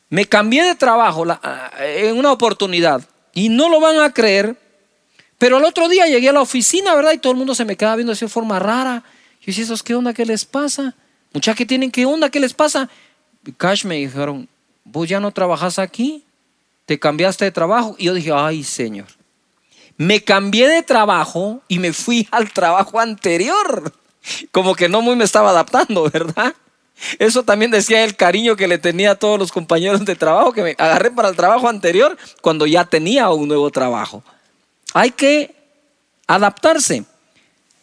me 0.09 0.27
cambié 0.27 0.63
de 0.63 0.77
trabajo 0.77 1.27
en 1.81 2.17
una 2.17 2.31
oportunidad 2.31 3.03
y 3.35 3.49
no 3.49 3.69
lo 3.69 3.81
van 3.81 3.99
a 3.99 4.13
creer, 4.13 4.57
pero 5.39 5.59
el 5.59 5.65
otro 5.65 5.89
día 5.89 6.07
llegué 6.07 6.29
a 6.29 6.33
la 6.33 6.43
oficina, 6.43 6.95
¿verdad? 6.95 7.11
Y 7.11 7.19
todo 7.19 7.33
el 7.33 7.39
mundo 7.39 7.57
se 7.57 7.65
me 7.65 7.75
quedaba 7.75 7.97
viendo 7.97 8.15
de 8.15 8.29
forma 8.29 8.61
rara. 8.61 9.03
Yo 9.41 9.47
decía, 9.47 9.65
¿esos 9.65 9.83
qué 9.83 9.97
onda? 9.97 10.15
¿Qué 10.15 10.25
les 10.25 10.45
pasa? 10.45 10.95
Muchachos 11.35 11.59
que 11.59 11.67
tienen 11.67 11.91
qué 11.91 12.07
onda? 12.07 12.31
¿Qué 12.31 12.39
les 12.39 12.55
pasa? 12.55 12.89
Cash 13.57 13.85
me 13.85 13.97
dijeron, 13.97 14.49
vos 14.85 15.09
ya 15.09 15.21
no 15.21 15.31
trabajas 15.31 15.79
aquí, 15.79 16.25
te 16.87 16.99
cambiaste 16.99 17.45
de 17.45 17.51
trabajo. 17.51 17.95
Y 17.99 18.07
yo 18.07 18.15
dije, 18.15 18.33
ay 18.33 18.65
Señor, 18.65 19.07
me 19.97 20.23
cambié 20.23 20.69
de 20.69 20.83
trabajo 20.83 21.61
y 21.69 21.79
me 21.79 21.93
fui 21.93 22.27
al 22.33 22.53
trabajo 22.53 23.01
anterior. 23.01 23.93
Como 24.51 24.75
que 24.75 24.89
no 24.89 25.01
muy 25.01 25.17
me 25.17 25.25
estaba 25.25 25.51
adaptando, 25.51 26.11
¿verdad? 26.11 26.55
Eso 27.19 27.45
también 27.45 27.71
decía 27.71 28.05
el 28.05 28.17
cariño 28.17 28.57
que 28.57 28.67
le 28.67 28.79
tenía 28.79 29.13
a 29.13 29.15
todos 29.15 29.39
los 29.39 29.53
compañeros 29.53 30.05
de 30.05 30.17
trabajo, 30.17 30.53
que 30.53 30.63
me 30.63 30.71
agarré 30.79 31.11
para 31.11 31.29
el 31.29 31.37
trabajo 31.37 31.69
anterior 31.69 32.17
cuando 32.41 32.67
ya 32.67 32.85
tenía 32.85 33.31
un 33.31 33.47
nuevo 33.49 33.71
trabajo. 33.71 34.25
Hay 34.95 35.13
que 35.13 35.55
adaptarse. 36.27 37.05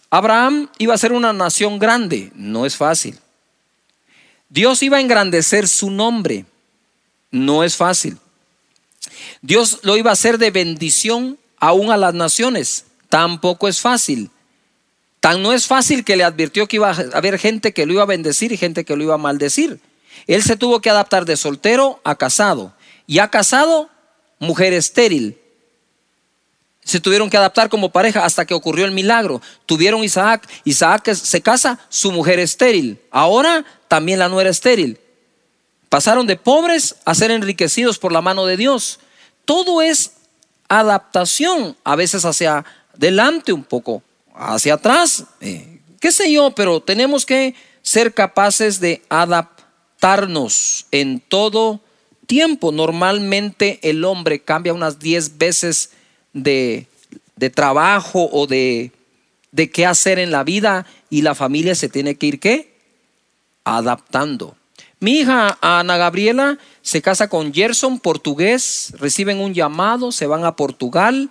Abraham 0.10 0.70
iba 0.78 0.94
a 0.94 0.98
ser 0.98 1.14
una 1.14 1.34
nación 1.34 1.80
grande, 1.80 2.32
no 2.36 2.66
es 2.66 2.76
fácil. 2.76 3.20
Dios 4.50 4.84
iba 4.84 4.98
a 4.98 5.02
engrandecer 5.02 5.68
su 5.68 5.92
nombre. 5.92 6.46
No 7.32 7.64
es 7.64 7.76
fácil. 7.76 8.18
Dios 9.42 9.80
lo 9.84 9.98
iba 9.98 10.10
a 10.10 10.14
hacer 10.14 10.38
de 10.38 10.52
bendición 10.52 11.38
aún 11.58 11.92
a 11.92 11.98
las 11.98 12.14
naciones. 12.14 12.86
Tampoco 13.10 13.68
es 13.68 13.80
fácil. 13.82 14.30
Tan 15.20 15.42
no 15.42 15.54
es 15.54 15.68
fácil 15.68 16.04
que 16.04 16.16
le 16.16 16.24
advirtió 16.24 16.68
que 16.68 16.78
iba 16.78 16.92
a 16.92 17.18
haber 17.18 17.40
gente 17.40 17.74
que 17.74 17.86
lo 17.86 17.94
iba 17.94 18.04
a 18.04 18.08
bendecir 18.08 18.52
y 18.52 18.58
gente 18.58 18.86
que 18.86 18.96
lo 18.96 19.04
iba 19.04 19.16
a 19.16 19.20
maldecir. 19.20 19.80
Él 20.28 20.44
se 20.44 20.56
tuvo 20.56 20.82
que 20.82 20.90
adaptar 20.90 21.26
de 21.26 21.38
soltero 21.38 22.00
a 22.04 22.16
casado. 22.16 22.74
Y 23.08 23.20
a 23.20 23.30
casado, 23.30 23.90
mujer 24.40 24.74
estéril. 24.74 25.38
Se 26.86 27.00
tuvieron 27.00 27.32
que 27.32 27.36
adaptar 27.36 27.68
como 27.68 27.92
pareja 27.92 28.24
hasta 28.24 28.46
que 28.46 28.54
ocurrió 28.54 28.86
el 28.86 28.92
milagro. 28.92 29.42
Tuvieron 29.66 30.04
Isaac. 30.04 30.48
Isaac 30.64 31.14
se 31.16 31.42
casa, 31.42 31.80
su 31.90 32.12
mujer 32.12 32.40
estéril. 32.40 33.02
Ahora 33.10 33.66
también 33.88 34.20
la 34.20 34.30
nuera 34.30 34.52
estéril. 34.52 35.00
Pasaron 35.90 36.28
de 36.28 36.38
pobres 36.38 36.96
a 37.04 37.16
ser 37.16 37.32
enriquecidos 37.32 37.98
por 37.98 38.12
la 38.12 38.22
mano 38.22 38.46
de 38.46 38.56
Dios. 38.56 39.00
Todo 39.46 39.82
es 39.82 40.12
adaptación, 40.68 41.76
a 41.84 41.96
veces 41.96 42.24
hacia 42.24 42.64
adelante 42.94 43.52
un 43.52 43.64
poco, 43.64 44.04
hacia 44.36 44.76
atrás, 44.76 45.26
eh, 45.42 45.80
qué 46.00 46.12
sé 46.12 46.32
yo, 46.32 46.52
pero 46.52 46.82
tenemos 46.82 47.26
que 47.26 47.56
ser 47.82 48.14
capaces 48.14 48.80
de 48.80 49.02
adaptarnos 49.10 50.86
en 50.92 51.20
todo 51.20 51.82
tiempo. 52.28 52.72
Normalmente 52.72 53.80
el 53.82 54.06
hombre 54.06 54.40
cambia 54.40 54.74
unas 54.74 55.00
10 55.00 55.38
veces 55.40 55.92
de, 56.36 56.88
trabajo 57.54 58.30
o 58.32 58.46
de, 58.46 58.92
de 59.52 59.72
qué 59.72 59.88
hacer 59.88 60.20
en 60.20 60.30
la 60.30 60.44
vida 60.44 60.86
y 61.10 61.24
la 61.24 61.34
familia 61.34 61.74
se 61.74 61.90
tiene 61.90 62.16
que 62.16 62.28
ir 62.28 62.40
qué? 62.40 62.76
Adaptando. 63.64 64.56
Mi 65.00 65.20
hija 65.20 65.58
Ana 65.62 65.98
Gabriela 65.98 66.58
se 66.82 67.02
casa 67.02 67.28
con 67.28 67.54
Gerson, 67.54 68.00
portugués, 68.00 68.94
reciben 69.00 69.40
un 69.40 69.54
llamado, 69.54 70.12
se 70.12 70.28
van 70.28 70.46
a 70.46 70.56
Portugal 70.56 71.30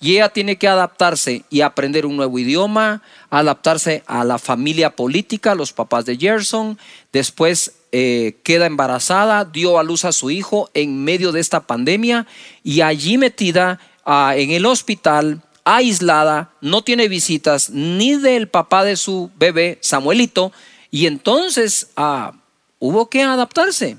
y 0.00 0.16
ella 0.16 0.30
tiene 0.30 0.56
que 0.56 0.66
adaptarse 0.66 1.44
y 1.48 1.60
aprender 1.60 2.06
un 2.06 2.16
nuevo 2.16 2.38
idioma, 2.38 3.02
adaptarse 3.30 4.02
a 4.06 4.24
la 4.24 4.38
familia 4.38 4.96
política, 4.96 5.54
los 5.54 5.72
papás 5.72 6.04
de 6.04 6.16
Gerson. 6.16 6.76
Después 7.12 7.74
eh, 7.92 8.36
queda 8.42 8.66
embarazada, 8.66 9.44
dio 9.44 9.78
a 9.78 9.84
luz 9.84 10.04
a 10.04 10.12
su 10.12 10.30
hijo 10.30 10.70
en 10.74 11.04
medio 11.04 11.30
de 11.30 11.40
esta 11.40 11.60
pandemia 11.60 12.26
y 12.64 12.80
allí 12.80 13.16
metida 13.16 13.78
en 14.06 14.50
el 14.50 14.66
hospital, 14.66 15.42
aislada, 15.64 16.50
no 16.60 16.82
tiene 16.82 17.08
visitas 17.08 17.70
ni 17.70 18.16
del 18.16 18.48
papá 18.48 18.84
de 18.84 18.96
su 18.96 19.30
bebé, 19.36 19.78
Samuelito. 19.80 20.52
Y 20.90 21.06
entonces 21.06 21.88
ah, 21.96 22.32
hubo 22.78 23.08
que 23.08 23.22
adaptarse 23.22 23.96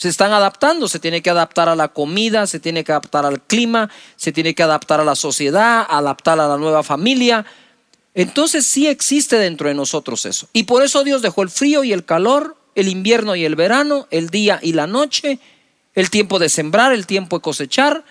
se 0.00 0.08
están 0.08 0.32
adaptando, 0.32 0.88
se 0.88 0.98
tiene 0.98 1.20
que 1.20 1.28
adaptar 1.28 1.68
a 1.68 1.76
la 1.76 1.88
comida, 1.88 2.46
se 2.46 2.58
tiene 2.58 2.84
que 2.84 2.92
adaptar 2.92 3.26
al 3.26 3.42
clima, 3.42 3.90
se 4.16 4.32
tiene 4.32 4.54
que 4.54 4.62
adaptar 4.62 4.98
a 4.98 5.04
la 5.04 5.14
sociedad, 5.14 5.86
adaptar 5.86 6.40
a 6.40 6.48
la 6.48 6.56
nueva 6.56 6.82
familia. 6.82 7.44
Entonces 8.14 8.66
sí 8.66 8.86
existe 8.86 9.36
dentro 9.36 9.68
de 9.68 9.74
nosotros 9.74 10.24
eso. 10.24 10.48
Y 10.54 10.62
por 10.62 10.82
eso 10.82 11.04
Dios 11.04 11.20
dejó 11.20 11.42
el 11.42 11.50
frío 11.50 11.84
y 11.84 11.92
el 11.92 12.06
calor, 12.06 12.56
el 12.76 12.88
invierno 12.88 13.36
y 13.36 13.44
el 13.44 13.56
verano, 13.56 14.06
el 14.10 14.30
día 14.30 14.58
y 14.62 14.72
la 14.72 14.86
noche, 14.86 15.38
el 15.94 16.08
tiempo 16.08 16.38
de 16.38 16.48
sembrar, 16.48 16.94
el 16.94 17.06
tiempo 17.06 17.36
de 17.36 17.42
cosechar, 17.42 18.02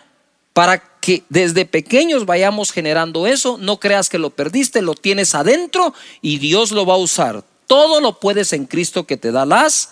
para 0.53 0.79
que 0.99 1.23
desde 1.29 1.65
pequeños 1.65 2.25
vayamos 2.25 2.71
generando 2.71 3.27
eso. 3.27 3.57
No 3.57 3.79
creas 3.79 4.09
que 4.09 4.19
lo 4.19 4.29
perdiste, 4.29 4.81
lo 4.81 4.95
tienes 4.95 5.35
adentro 5.35 5.93
y 6.21 6.39
Dios 6.39 6.71
lo 6.71 6.85
va 6.85 6.95
a 6.95 6.97
usar. 6.97 7.43
Todo 7.67 8.01
lo 8.01 8.19
puedes 8.19 8.53
en 8.53 8.65
Cristo 8.65 9.05
que 9.05 9.17
te 9.17 9.31
da 9.31 9.45
las 9.45 9.91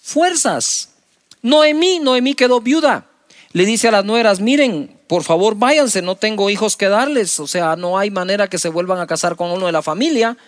fuerzas. 0.00 0.90
Noemí, 1.42 1.98
Noemí 1.98 2.34
quedó 2.34 2.60
viuda. 2.60 3.06
Le 3.52 3.66
dice 3.66 3.88
a 3.88 3.92
las 3.92 4.04
nueras, 4.04 4.40
miren, 4.40 4.98
por 5.08 5.24
favor 5.24 5.56
váyanse, 5.56 6.00
no 6.00 6.16
tengo 6.16 6.48
hijos 6.48 6.76
que 6.76 6.88
darles, 6.88 7.38
o 7.38 7.46
sea, 7.46 7.76
no 7.76 7.98
hay 7.98 8.10
manera 8.10 8.48
que 8.48 8.56
se 8.56 8.70
vuelvan 8.70 8.98
a 8.98 9.06
casar 9.06 9.36
con 9.36 9.50
uno 9.50 9.66
de 9.66 9.72
la 9.72 9.82
familia. 9.82 10.38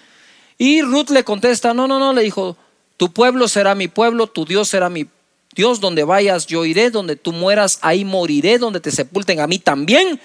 Y 0.56 0.80
Ruth 0.80 1.10
le 1.10 1.24
contesta, 1.24 1.74
no, 1.74 1.86
no, 1.86 1.98
no, 1.98 2.12
le 2.14 2.22
dijo, 2.22 2.56
tu 2.96 3.12
pueblo 3.12 3.48
será 3.48 3.74
mi 3.74 3.88
pueblo, 3.88 4.28
tu 4.28 4.46
Dios 4.46 4.68
será 4.68 4.88
mi 4.88 5.04
Dios, 5.54 5.80
donde 5.80 6.04
vayas 6.04 6.46
yo 6.46 6.64
iré, 6.64 6.90
donde 6.90 7.16
tú 7.16 7.32
mueras, 7.32 7.78
ahí 7.80 8.04
moriré, 8.04 8.58
donde 8.58 8.80
te 8.80 8.90
sepulten 8.90 9.40
a 9.40 9.46
mí 9.46 9.58
también. 9.58 10.20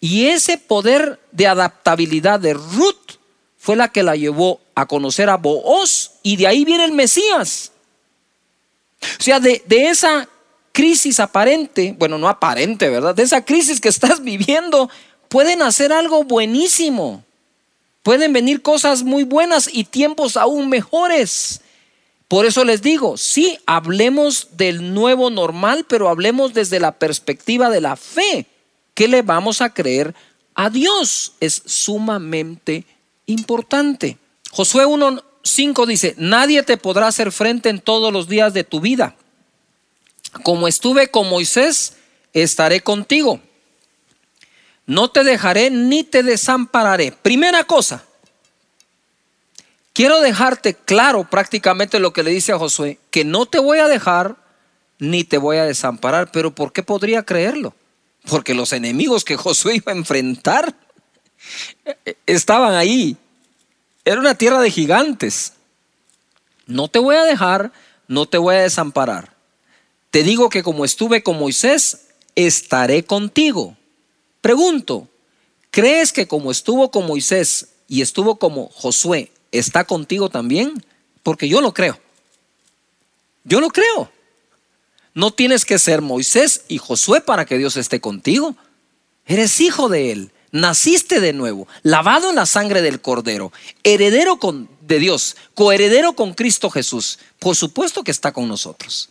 Y 0.00 0.26
ese 0.26 0.58
poder 0.58 1.20
de 1.30 1.46
adaptabilidad 1.46 2.40
de 2.40 2.54
Ruth 2.54 3.18
fue 3.58 3.76
la 3.76 3.92
que 3.92 4.02
la 4.02 4.16
llevó 4.16 4.60
a 4.74 4.86
conocer 4.86 5.30
a 5.30 5.36
Booz 5.36 6.12
y 6.22 6.36
de 6.36 6.48
ahí 6.48 6.64
viene 6.64 6.84
el 6.84 6.92
Mesías. 6.92 7.70
O 9.18 9.22
sea, 9.22 9.40
de, 9.40 9.62
esa 9.68 10.28
crisis 10.72 11.20
aparente, 11.20 11.94
bueno, 11.98 12.18
no 12.18 12.28
aparente, 12.28 12.88
¿verdad? 12.88 13.14
De 13.14 13.22
esa 13.22 13.44
crisis 13.44 13.80
que 13.80 13.88
estás 13.88 14.20
viviendo, 14.24 14.90
pueden 15.28 15.62
hacer 15.62 15.92
algo 15.92 16.24
buenísimo. 16.24 17.24
Pueden 18.02 18.32
venir 18.32 18.62
cosas 18.62 19.04
muy 19.04 19.22
buenas 19.22 19.68
y 19.72 19.84
tiempos 19.84 20.36
aún 20.36 20.68
mejores. 20.68 21.60
Por 22.32 22.46
eso 22.46 22.64
les 22.64 22.80
digo, 22.80 23.18
sí, 23.18 23.58
hablemos 23.66 24.56
del 24.56 24.94
nuevo 24.94 25.28
normal, 25.28 25.84
pero 25.86 26.08
hablemos 26.08 26.54
desde 26.54 26.80
la 26.80 26.92
perspectiva 26.92 27.68
de 27.68 27.82
la 27.82 27.94
fe. 27.94 28.46
¿Qué 28.94 29.06
le 29.06 29.20
vamos 29.20 29.60
a 29.60 29.74
creer 29.74 30.14
a 30.54 30.70
Dios? 30.70 31.34
Es 31.40 31.60
sumamente 31.66 32.86
importante. 33.26 34.16
Josué 34.50 34.86
1, 34.86 35.22
5 35.42 35.84
dice, 35.84 36.14
nadie 36.16 36.62
te 36.62 36.78
podrá 36.78 37.08
hacer 37.08 37.32
frente 37.32 37.68
en 37.68 37.82
todos 37.82 38.10
los 38.10 38.28
días 38.28 38.54
de 38.54 38.64
tu 38.64 38.80
vida. 38.80 39.14
Como 40.42 40.68
estuve 40.68 41.10
con 41.10 41.28
Moisés, 41.28 41.96
estaré 42.32 42.80
contigo. 42.80 43.42
No 44.86 45.10
te 45.10 45.22
dejaré 45.22 45.68
ni 45.68 46.02
te 46.02 46.22
desampararé. 46.22 47.12
Primera 47.12 47.64
cosa, 47.64 48.06
quiero 49.92 50.20
dejarte 50.20 50.74
claro 50.74 51.28
prácticamente 51.28 51.98
lo 51.98 52.12
que 52.12 52.22
le 52.22 52.30
dice 52.30 52.52
a 52.52 52.58
Josué, 52.58 52.98
que 53.10 53.24
no 53.24 53.46
te 53.46 53.58
voy 53.58 53.78
a 53.78 53.88
dejar 53.88 54.36
ni 54.98 55.24
te 55.24 55.38
voy 55.38 55.56
a 55.56 55.64
desamparar. 55.64 56.30
Pero 56.30 56.54
¿por 56.54 56.72
qué 56.72 56.82
podría 56.82 57.22
creerlo? 57.22 57.74
Porque 58.28 58.54
los 58.54 58.72
enemigos 58.72 59.24
que 59.24 59.36
Josué 59.36 59.76
iba 59.76 59.92
a 59.92 59.96
enfrentar 59.96 60.74
estaban 62.26 62.74
ahí. 62.74 63.16
Era 64.04 64.20
una 64.20 64.34
tierra 64.34 64.60
de 64.60 64.70
gigantes. 64.70 65.54
No 66.66 66.88
te 66.88 66.98
voy 66.98 67.16
a 67.16 67.24
dejar, 67.24 67.72
no 68.08 68.26
te 68.26 68.38
voy 68.38 68.54
a 68.54 68.62
desamparar. 68.62 69.32
Te 70.10 70.22
digo 70.22 70.48
que 70.50 70.62
como 70.62 70.84
estuve 70.84 71.22
con 71.22 71.38
Moisés, 71.38 72.08
estaré 72.34 73.04
contigo. 73.04 73.76
Pregunto, 74.40 75.08
¿crees 75.70 76.12
que 76.12 76.28
como 76.28 76.50
estuvo 76.50 76.90
con 76.90 77.06
Moisés 77.06 77.68
y 77.88 78.02
estuvo 78.02 78.38
como 78.38 78.68
Josué, 78.68 79.30
está 79.52 79.84
contigo 79.84 80.28
también? 80.28 80.84
Porque 81.22 81.48
yo 81.48 81.60
lo 81.60 81.72
creo. 81.72 81.98
Yo 83.44 83.60
lo 83.60 83.68
creo. 83.68 84.10
No 85.14 85.30
tienes 85.30 85.64
que 85.64 85.78
ser 85.78 86.00
Moisés 86.00 86.64
y 86.68 86.78
Josué 86.78 87.20
para 87.20 87.44
que 87.44 87.58
Dios 87.58 87.76
esté 87.76 88.00
contigo. 88.00 88.56
Eres 89.26 89.60
hijo 89.60 89.88
de 89.88 90.10
Él 90.10 90.32
naciste 90.52 91.20
de 91.20 91.32
nuevo, 91.32 91.66
lavado 91.82 92.30
en 92.30 92.36
la 92.36 92.46
sangre 92.46 92.82
del 92.82 93.00
Cordero, 93.00 93.52
heredero 93.82 94.38
con, 94.38 94.68
de 94.82 94.98
Dios, 94.98 95.36
coheredero 95.54 96.12
con 96.12 96.34
Cristo 96.34 96.70
Jesús, 96.70 97.18
por 97.38 97.56
supuesto 97.56 98.04
que 98.04 98.10
está 98.10 98.32
con 98.32 98.46
nosotros. 98.46 99.08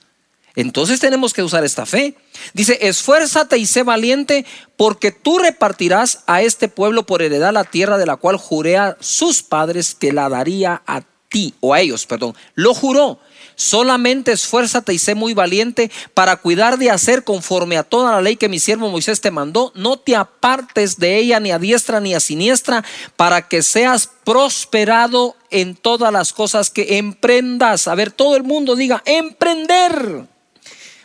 Entonces 0.56 1.00
tenemos 1.00 1.34
que 1.34 1.44
usar 1.44 1.64
esta 1.64 1.86
fe. 1.86 2.16
Dice, 2.54 2.78
esfuérzate 2.82 3.58
y 3.58 3.66
sé 3.66 3.84
valiente 3.84 4.46
porque 4.78 5.12
tú 5.12 5.40
repartirás 5.40 6.24
a 6.28 6.42
este 6.42 6.68
pueblo 6.68 7.06
por 7.06 7.22
heredad 7.22 7.54
la 7.54 7.64
tierra 7.64 7.98
de 7.98 8.06
la 8.06 8.18
cual 8.18 8.38
juré 8.38 8.78
a 8.78 8.98
sus 9.00 9.44
padres 9.44 9.96
que 9.96 10.12
la 10.12 10.30
daría 10.30 10.82
a 10.86 11.02
ti, 11.30 11.54
o 11.60 11.74
a 11.74 11.80
ellos, 11.80 12.06
perdón. 12.06 12.36
Lo 12.56 12.74
juró 12.74 13.20
Solamente 13.62 14.32
esfuérzate 14.32 14.92
y 14.92 14.98
sé 14.98 15.14
muy 15.14 15.36
valiente 15.36 15.92
para 16.16 16.38
cuidar 16.38 16.80
de 16.80 16.90
hacer 16.90 17.24
conforme 17.24 17.78
a 17.78 17.84
toda 17.84 18.14
la 18.14 18.22
ley 18.22 18.36
que 18.36 18.50
mi 18.50 18.58
siervo 18.58 18.90
Moisés 18.90 19.22
te 19.22 19.30
mandó. 19.30 19.72
No 19.76 19.98
te 19.98 20.16
apartes 20.16 20.98
de 20.98 21.18
ella 21.18 21.40
ni 21.40 21.52
a 21.52 21.60
diestra 21.60 22.00
ni 22.00 22.16
a 22.16 22.20
siniestra 22.20 22.84
para 23.18 23.48
que 23.48 23.62
seas 23.62 24.10
prosperado 24.24 25.36
en 25.52 25.76
todas 25.76 26.12
las 26.12 26.34
cosas 26.34 26.72
que 26.72 26.98
emprendas. 26.98 27.88
A 27.88 27.94
ver, 27.94 28.12
todo 28.12 28.36
el 28.36 28.42
mundo 28.42 28.76
diga, 28.76 29.04
emprender. 29.06 30.28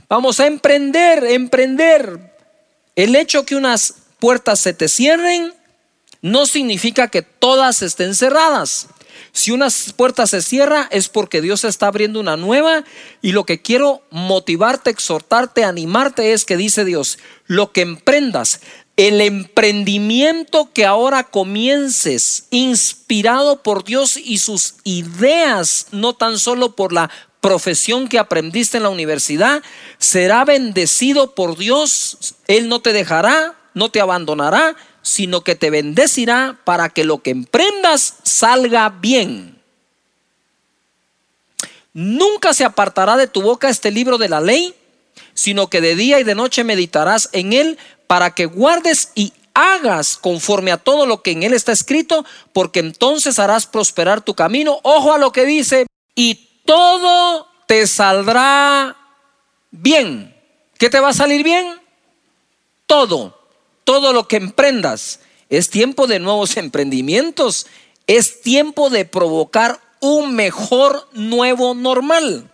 Vamos 0.09 0.39
a 0.39 0.47
emprender, 0.47 1.25
emprender. 1.25 2.37
El 2.95 3.17
hecho 3.17 3.45
que 3.45 3.57
unas 3.57 3.95
puertas 4.21 4.61
se 4.61 4.73
te 4.73 4.89
cierren 4.89 5.53
no 6.23 6.47
significa 6.47 7.09
que 7.09 7.23
todas 7.23 7.83
estén 7.83 8.15
cerradas. 8.15 8.89
Si 9.33 9.51
una 9.51 9.69
puerta 9.97 10.27
se 10.27 10.43
cierra 10.43 10.89
es 10.91 11.09
porque 11.09 11.41
Dios 11.43 11.65
está 11.65 11.89
abriendo 11.89 12.21
una 12.21 12.37
nueva 12.37 12.85
y 13.21 13.33
lo 13.33 13.45
que 13.45 13.61
quiero 13.61 14.03
motivarte, 14.11 14.91
exhortarte, 14.91 15.65
animarte 15.65 16.33
es 16.33 16.45
que 16.45 16.57
dice 16.57 16.85
Dios, 16.85 17.19
lo 17.47 17.73
que 17.73 17.83
emprendas, 17.83 18.61
el 18.97 19.21
emprendimiento 19.21 20.71
que 20.73 20.87
ahora 20.87 21.25
comiences, 21.25 22.47
inspirado 22.51 23.63
por 23.63 23.85
Dios 23.85 24.17
y 24.17 24.39
sus 24.39 24.77
ideas, 24.85 25.89
no 25.93 26.15
tan 26.15 26.39
solo 26.39 26.75
por 26.75 26.93
la 26.95 27.11
profesión 27.43 28.09
que 28.09 28.19
aprendiste 28.19 28.79
en 28.79 28.85
la 28.85 28.89
universidad, 28.89 29.63
será 29.99 30.45
bendecido 30.45 31.35
por 31.35 31.59
Dios. 31.59 32.35
Él 32.49 32.69
no 32.69 32.81
te 32.81 32.93
dejará, 32.93 33.55
no 33.75 33.91
te 33.91 34.01
abandonará, 34.01 34.75
sino 35.03 35.43
que 35.43 35.55
te 35.55 35.71
bendecirá 35.71 36.59
para 36.65 36.89
que 36.89 37.05
lo 37.05 37.23
que 37.23 37.31
emprendas 37.31 38.15
salga 38.23 38.89
bien. 38.89 39.61
Nunca 41.93 42.53
se 42.55 42.65
apartará 42.65 43.17
de 43.17 43.27
tu 43.27 43.43
boca 43.43 43.69
este 43.69 43.91
libro 43.91 44.19
de 44.19 44.29
la 44.29 44.41
ley, 44.41 44.75
sino 45.35 45.69
que 45.69 45.81
de 45.81 45.95
día 45.97 46.21
y 46.21 46.25
de 46.25 46.35
noche 46.35 46.65
meditarás 46.65 47.29
en 47.33 47.53
él 47.53 47.79
para 48.07 48.35
que 48.35 48.47
guardes 48.47 49.11
y 49.15 49.33
hagas 49.55 50.17
conforme 50.19 50.71
a 50.71 50.77
todo 50.77 51.07
lo 51.07 51.23
que 51.23 51.31
en 51.31 51.43
él 51.43 51.55
está 51.55 51.73
escrito, 51.73 52.25
porque 52.53 52.81
entonces 52.81 53.39
harás 53.39 53.67
prosperar 53.67 54.21
tu 54.21 54.35
camino. 54.35 54.81
Ojo 54.83 55.13
a 55.13 55.19
lo 55.19 55.33
que 55.33 55.47
dice, 55.47 55.87
y 56.15 56.47
todo 56.65 57.49
te 57.67 57.87
saldrá 57.87 58.97
bien. 59.71 60.35
¿Qué 60.79 60.91
te 60.91 61.01
va 61.01 61.09
a 61.09 61.15
salir 61.15 61.43
bien? 61.43 61.81
Todo, 62.87 63.39
todo 63.85 64.13
lo 64.13 64.29
que 64.29 64.37
emprendas. 64.37 65.21
Es 65.49 65.71
tiempo 65.71 66.07
de 66.07 66.19
nuevos 66.19 66.57
emprendimientos. 66.59 67.67
Es 68.07 68.43
tiempo 68.43 68.91
de 68.91 69.05
provocar 69.05 69.81
un 70.01 70.35
mejor 70.35 71.09
nuevo 71.13 71.75
normal. 71.75 72.51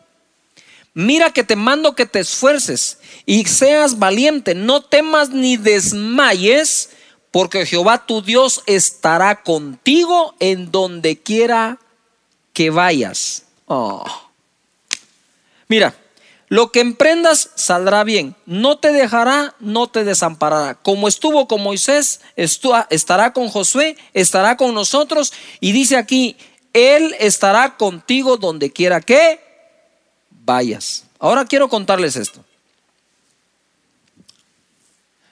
Mira 0.94 1.30
que 1.30 1.42
te 1.42 1.56
mando 1.56 1.94
que 1.94 2.06
te 2.06 2.20
esfuerces 2.20 2.98
y 3.24 3.44
seas 3.44 3.98
valiente. 3.98 4.54
No 4.54 4.82
temas 4.82 5.30
ni 5.30 5.56
desmayes, 5.56 6.90
porque 7.30 7.64
Jehová 7.64 8.06
tu 8.06 8.20
Dios 8.20 8.62
estará 8.66 9.42
contigo 9.42 10.34
en 10.38 10.70
donde 10.70 11.18
quiera 11.18 11.78
que 12.52 12.68
vayas. 12.68 13.44
Oh. 13.66 14.04
Mira, 15.66 15.94
lo 16.48 16.70
que 16.70 16.80
emprendas 16.80 17.48
saldrá 17.54 18.04
bien. 18.04 18.36
No 18.44 18.76
te 18.76 18.92
dejará, 18.92 19.54
no 19.60 19.86
te 19.86 20.04
desamparará. 20.04 20.74
Como 20.74 21.08
estuvo 21.08 21.48
con 21.48 21.62
Moisés, 21.62 22.20
estará 22.36 23.32
con 23.32 23.48
Josué, 23.48 23.96
estará 24.12 24.58
con 24.58 24.74
nosotros. 24.74 25.32
Y 25.60 25.72
dice 25.72 25.96
aquí, 25.96 26.36
Él 26.74 27.16
estará 27.18 27.78
contigo 27.78 28.36
donde 28.36 28.70
quiera 28.70 29.00
que 29.00 29.51
vayas. 30.44 31.04
Ahora 31.18 31.44
quiero 31.44 31.68
contarles 31.68 32.16
esto. 32.16 32.44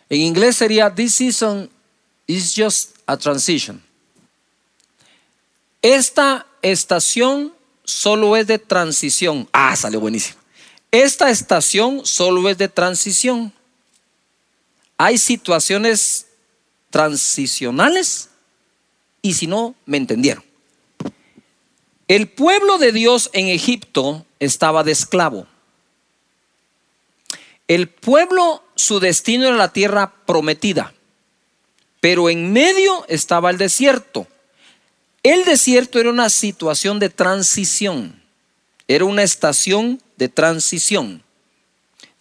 En 0.09 0.20
inglés 0.20 0.57
sería, 0.57 0.92
this 0.92 1.14
season 1.14 1.70
is 2.27 2.55
just 2.55 2.96
a 3.07 3.16
transition. 3.16 3.83
Esta 5.83 6.46
estación 6.62 7.55
solo 7.85 8.37
es 8.37 8.46
de 8.46 8.59
transición. 8.59 9.49
Ah, 9.53 9.75
salió 9.77 10.01
buenísimo. 10.01 10.38
Esta 10.90 11.31
estación 11.31 12.05
solo 12.05 12.49
es 12.49 12.59
de 12.59 12.68
transición. 12.68 13.53
Hay 14.99 15.16
situaciones 15.16 16.27
transicionales 16.90 18.29
y 19.23 19.35
si 19.35 19.46
no, 19.46 19.75
me 19.87 19.96
entendieron. 19.96 20.44
El 22.09 22.29
pueblo 22.29 22.79
de 22.79 22.90
Dios 22.90 23.31
en 23.33 23.46
Egipto 23.46 24.27
estaba 24.40 24.83
de 24.83 24.92
esclavo. 24.92 25.46
El 27.68 27.88
pueblo, 27.88 28.64
su 28.74 28.98
destino 28.98 29.46
era 29.46 29.57
la 29.57 29.72
tierra 29.72 30.12
prometida, 30.26 30.92
pero 32.00 32.29
en 32.29 32.53
medio 32.53 33.05
estaba 33.07 33.50
el 33.50 33.59
desierto. 33.59 34.26
El 35.22 35.44
desierto 35.44 36.00
era 36.00 36.11
una 36.11 36.31
situación 36.31 36.98
de 36.98 37.11
transición, 37.11 38.20
era 38.88 39.05
una 39.05 39.22
estación 39.22 40.03
de 40.16 40.29
transición, 40.29 41.22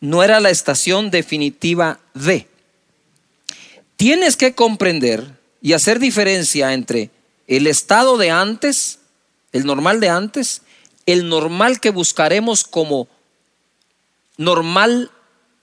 no 0.01 0.21
era 0.21 0.39
la 0.39 0.49
estación 0.49 1.09
definitiva 1.09 1.99
de. 2.13 2.47
Tienes 3.95 4.37
que 4.37 4.53
comprender 4.53 5.39
y 5.61 5.73
hacer 5.73 5.99
diferencia 5.99 6.73
entre 6.73 7.09
el 7.47 7.65
estado 7.67 8.17
de 8.17 8.29
antes, 8.29 8.99
el 9.51 9.65
normal 9.65 9.99
de 9.99 10.09
antes, 10.09 10.61
el 11.11 11.29
normal 11.29 11.79
que 11.79 11.89
buscaremos 11.89 12.63
como 12.63 13.07
normal 14.37 15.11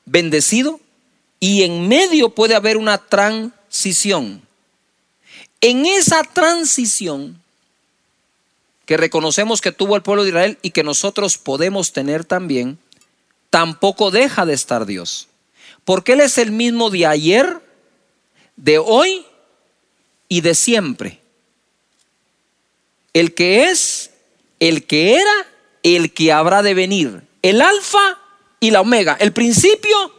bendecido 0.04 0.80
y 1.40 1.62
en 1.62 1.88
medio 1.88 2.30
puede 2.30 2.54
haber 2.54 2.76
una 2.76 2.98
transición. 2.98 4.42
En 5.60 5.86
esa 5.86 6.22
transición 6.22 7.40
que 8.86 8.96
reconocemos 8.96 9.60
que 9.60 9.72
tuvo 9.72 9.96
el 9.96 10.02
pueblo 10.02 10.22
de 10.22 10.30
Israel 10.30 10.58
y 10.62 10.70
que 10.70 10.84
nosotros 10.84 11.38
podemos 11.38 11.92
tener 11.92 12.24
también, 12.24 12.78
tampoco 13.50 14.10
deja 14.10 14.46
de 14.46 14.54
estar 14.54 14.86
Dios. 14.86 15.28
Porque 15.84 16.12
Él 16.12 16.20
es 16.20 16.38
el 16.38 16.52
mismo 16.52 16.90
de 16.90 17.06
ayer, 17.06 17.60
de 18.56 18.78
hoy 18.78 19.26
y 20.28 20.40
de 20.40 20.54
siempre. 20.54 21.20
El 23.12 23.34
que 23.34 23.70
es, 23.70 24.10
el 24.60 24.86
que 24.86 25.14
era, 25.14 25.46
el 25.82 26.12
que 26.12 26.32
habrá 26.32 26.62
de 26.62 26.74
venir. 26.74 27.22
El 27.42 27.60
alfa 27.60 28.18
y 28.60 28.70
la 28.70 28.80
omega, 28.80 29.16
el 29.20 29.32
principio 29.32 30.14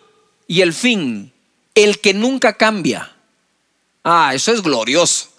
y 0.47 0.61
el 0.61 0.73
fin, 0.73 1.31
el 1.75 1.99
que 1.99 2.13
nunca 2.13 2.53
cambia. 2.53 3.15
Ah, 4.03 4.31
eso 4.33 4.53
es 4.53 4.61
glorioso. 4.61 5.29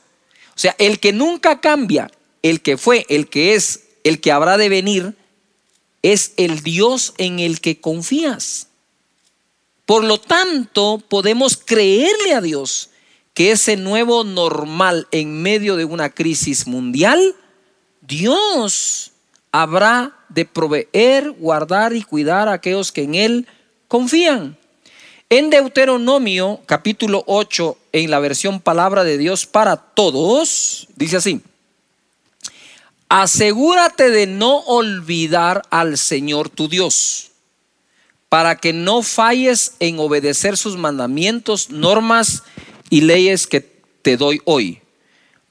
O 0.54 0.60
sea, 0.60 0.74
el 0.78 1.00
que 1.00 1.12
nunca 1.12 1.60
cambia, 1.60 2.10
el 2.42 2.60
que 2.60 2.76
fue, 2.76 3.06
el 3.08 3.28
que 3.28 3.54
es, 3.54 3.84
el 4.04 4.20
que 4.20 4.32
habrá 4.32 4.58
de 4.58 4.68
venir, 4.68 5.14
es 6.02 6.32
el 6.36 6.62
Dios 6.62 7.14
en 7.18 7.38
el 7.38 7.60
que 7.60 7.80
confías. 7.80 8.68
Por 9.86 10.04
lo 10.04 10.20
tanto, 10.20 11.02
podemos 11.08 11.56
creerle 11.56 12.34
a 12.34 12.40
Dios 12.40 12.90
que 13.34 13.52
ese 13.52 13.76
nuevo 13.76 14.24
normal 14.24 15.08
en 15.12 15.40
medio 15.40 15.76
de 15.76 15.84
una 15.84 16.10
crisis 16.10 16.66
mundial, 16.66 17.36
Dios 18.08 19.12
habrá 19.52 20.16
de 20.30 20.46
proveer, 20.46 21.30
guardar 21.32 21.94
y 21.94 22.02
cuidar 22.02 22.48
a 22.48 22.54
aquellos 22.54 22.90
que 22.90 23.02
en 23.02 23.14
Él 23.14 23.46
confían. 23.86 24.56
En 25.28 25.50
Deuteronomio 25.50 26.60
capítulo 26.64 27.22
8, 27.26 27.76
en 27.92 28.10
la 28.10 28.18
versión 28.18 28.60
palabra 28.60 29.04
de 29.04 29.18
Dios 29.18 29.44
para 29.44 29.76
todos, 29.76 30.88
dice 30.96 31.18
así, 31.18 31.42
asegúrate 33.10 34.08
de 34.08 34.26
no 34.26 34.60
olvidar 34.60 35.60
al 35.68 35.98
Señor 35.98 36.48
tu 36.48 36.66
Dios, 36.66 37.32
para 38.30 38.56
que 38.56 38.72
no 38.72 39.02
falles 39.02 39.74
en 39.80 39.98
obedecer 39.98 40.56
sus 40.56 40.78
mandamientos, 40.78 41.68
normas 41.68 42.42
y 42.88 43.02
leyes 43.02 43.46
que 43.46 43.60
te 44.00 44.16
doy 44.16 44.40
hoy. 44.46 44.80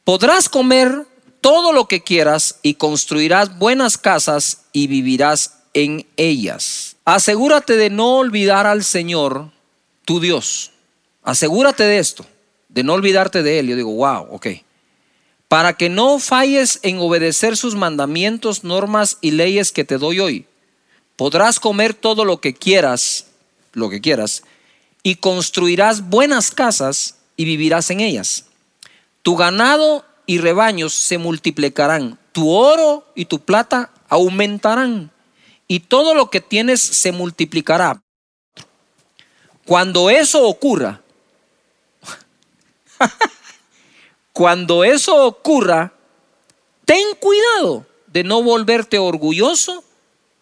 Podrás 0.04 0.50
comer 0.50 1.06
todo 1.48 1.72
lo 1.72 1.88
que 1.88 2.04
quieras 2.04 2.60
y 2.62 2.74
construirás 2.74 3.58
buenas 3.58 3.98
casas 3.98 4.64
y 4.74 4.88
vivirás 4.88 5.60
en 5.74 6.06
ellas. 6.18 6.98
Asegúrate 7.06 7.78
de 7.78 7.90
no 7.90 8.18
olvidar 8.18 8.68
al 8.68 8.84
Señor, 8.84 9.52
tu 10.04 10.20
Dios. 10.20 10.74
Asegúrate 11.24 11.84
de 11.84 12.00
esto, 12.00 12.26
de 12.68 12.84
no 12.84 12.96
olvidarte 12.96 13.44
de 13.44 13.60
Él. 13.60 13.68
Yo 13.68 13.78
digo, 13.78 13.94
wow, 13.94 14.28
ok. 14.30 14.48
Para 15.48 15.78
que 15.78 15.88
no 15.88 16.20
falles 16.20 16.80
en 16.82 16.98
obedecer 16.98 17.56
sus 17.56 17.76
mandamientos, 17.76 18.66
normas 18.66 19.18
y 19.22 19.32
leyes 19.32 19.72
que 19.72 19.86
te 19.86 19.98
doy 19.98 20.20
hoy. 20.20 20.46
Podrás 21.16 21.62
comer 21.62 21.94
todo 21.94 22.26
lo 22.26 22.42
que 22.42 22.56
quieras, 22.56 23.28
lo 23.72 23.90
que 23.90 24.02
quieras, 24.02 24.44
y 25.02 25.16
construirás 25.16 26.10
buenas 26.10 26.52
casas 26.52 27.16
y 27.38 27.46
vivirás 27.46 27.90
en 27.90 28.02
ellas. 28.02 28.48
Tu 29.22 29.38
ganado 29.38 30.04
y 30.28 30.38
rebaños 30.38 30.94
se 30.94 31.18
multiplicarán, 31.18 32.20
tu 32.34 32.52
oro 32.52 33.08
y 33.16 33.26
tu 33.26 33.40
plata 33.40 33.92
aumentarán, 34.10 35.10
y 35.68 35.80
todo 35.80 36.14
lo 36.14 36.30
que 36.30 36.42
tienes 36.42 36.82
se 36.82 37.12
multiplicará. 37.12 38.04
Cuando 39.66 40.10
eso 40.10 40.44
ocurra, 40.44 41.02
cuando 44.34 44.84
eso 44.84 45.26
ocurra, 45.26 45.94
ten 46.86 47.04
cuidado 47.20 47.86
de 48.08 48.24
no 48.24 48.44
volverte 48.44 49.00
orgulloso 49.00 49.84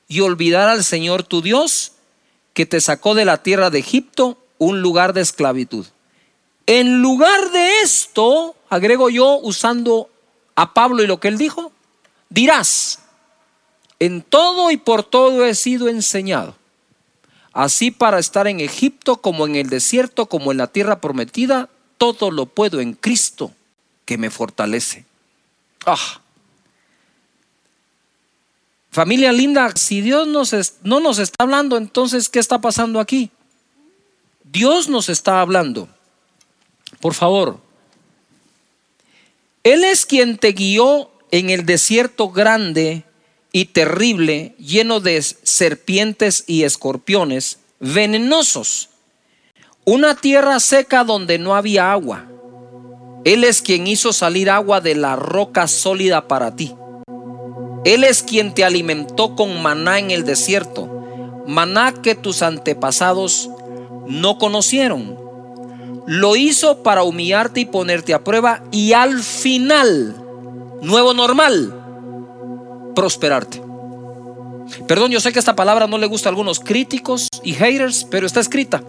y 0.07 0.19
olvidar 0.21 0.67
al 0.67 0.83
Señor 0.83 1.23
tu 1.23 1.41
Dios 1.41 1.93
que 2.53 2.65
te 2.65 2.81
sacó 2.81 3.15
de 3.15 3.25
la 3.25 3.43
tierra 3.43 3.69
de 3.69 3.79
Egipto, 3.79 4.37
un 4.57 4.81
lugar 4.81 5.13
de 5.13 5.21
esclavitud. 5.21 5.85
En 6.67 7.01
lugar 7.01 7.51
de 7.51 7.81
esto, 7.81 8.55
agrego 8.69 9.09
yo 9.09 9.37
usando 9.37 10.09
a 10.55 10.73
Pablo 10.73 11.03
y 11.03 11.07
lo 11.07 11.19
que 11.19 11.27
él 11.27 11.37
dijo, 11.37 11.71
dirás, 12.29 12.99
en 13.99 14.21
todo 14.21 14.71
y 14.71 14.77
por 14.77 15.03
todo 15.03 15.45
he 15.45 15.53
sido 15.53 15.87
enseñado. 15.89 16.55
Así 17.53 17.91
para 17.91 18.19
estar 18.19 18.47
en 18.47 18.59
Egipto 18.59 19.17
como 19.17 19.45
en 19.45 19.55
el 19.55 19.69
desierto, 19.69 20.25
como 20.25 20.51
en 20.51 20.57
la 20.57 20.67
tierra 20.67 20.99
prometida, 20.99 21.69
todo 21.97 22.31
lo 22.31 22.47
puedo 22.47 22.81
en 22.81 22.93
Cristo 22.93 23.53
que 24.03 24.17
me 24.17 24.29
fortalece. 24.29 25.05
Ah. 25.85 26.19
Familia 28.91 29.31
linda, 29.31 29.71
si 29.75 30.01
Dios 30.01 30.27
no 30.83 30.99
nos 30.99 31.19
está 31.19 31.43
hablando, 31.43 31.77
entonces, 31.77 32.27
¿qué 32.29 32.39
está 32.39 32.59
pasando 32.59 32.99
aquí? 32.99 33.29
Dios 34.43 34.89
nos 34.89 35.09
está 35.09 35.41
hablando. 35.41 35.89
Por 37.05 37.13
favor. 37.13 37.59
Él 39.63 39.83
es 39.83 40.07
quien 40.07 40.39
te 40.39 40.53
guió 40.53 41.11
en 41.29 41.51
el 41.51 41.63
desierto 41.63 42.31
grande 42.31 43.03
y 43.51 43.65
terrible, 43.65 44.55
lleno 44.57 45.01
de 45.01 45.21
serpientes 45.21 46.45
y 46.47 46.63
escorpiones 46.63 47.59
venenosos. 47.79 48.89
una 49.83 50.15
tierra 50.15 50.59
seca 50.59 51.03
donde 51.03 51.37
no 51.37 51.53
había 51.55 51.91
agua. 51.91 52.25
Él 53.23 53.43
es 53.43 53.61
quien 53.61 53.85
hizo 53.85 54.11
salir 54.11 54.49
agua 54.49 54.81
de 54.81 54.95
la 54.95 55.15
roca 55.15 55.67
sólida 55.67 56.27
para 56.27 56.55
ti. 56.55 56.73
Él 57.83 58.03
es 58.03 58.23
quien 58.23 58.55
te 58.55 58.65
alimentó 58.65 59.35
con 59.35 59.61
maná 59.61 59.99
en 59.99 60.09
el 60.09 60.25
desierto, 60.25 60.87
maná 61.45 61.93
que 61.93 62.15
tus 62.15 62.41
antepasados 62.41 63.51
no 64.07 64.39
conocieron. 64.39 65.24
Lo 66.07 66.35
hizo 66.35 66.83
para 66.83 67.03
humillarte 67.03 67.61
y 67.61 67.65
ponerte 67.65 68.13
a 68.13 68.23
prueba 68.23 68.63
y 68.71 68.93
al 68.93 69.21
final, 69.21 70.15
nuevo 70.81 71.13
normal, 71.13 71.73
prosperarte. 72.95 73.61
Perdón, 74.87 75.11
yo 75.11 75.19
sé 75.19 75.31
que 75.31 75.39
esta 75.39 75.55
palabra 75.55 75.87
no 75.87 75.97
le 75.97 76.07
gusta 76.07 76.29
a 76.29 76.31
algunos 76.31 76.59
críticos 76.59 77.27
y 77.43 77.53
haters, 77.53 78.05
pero 78.09 78.27
está 78.27 78.39
escrita. 78.39 78.81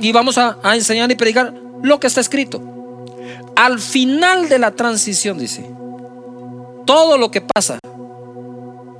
Y 0.00 0.12
vamos 0.12 0.38
a, 0.38 0.58
enseñar 0.74 1.10
y 1.10 1.16
predicar 1.16 1.54
lo 1.82 2.00
que 2.00 2.06
está 2.06 2.20
escrito. 2.20 2.62
Al 3.54 3.78
final 3.78 4.48
de 4.48 4.58
la 4.58 4.72
transición, 4.72 5.38
dice, 5.38 5.64
todo 6.86 7.18
lo 7.18 7.30
que 7.30 7.40
pasa, 7.42 7.78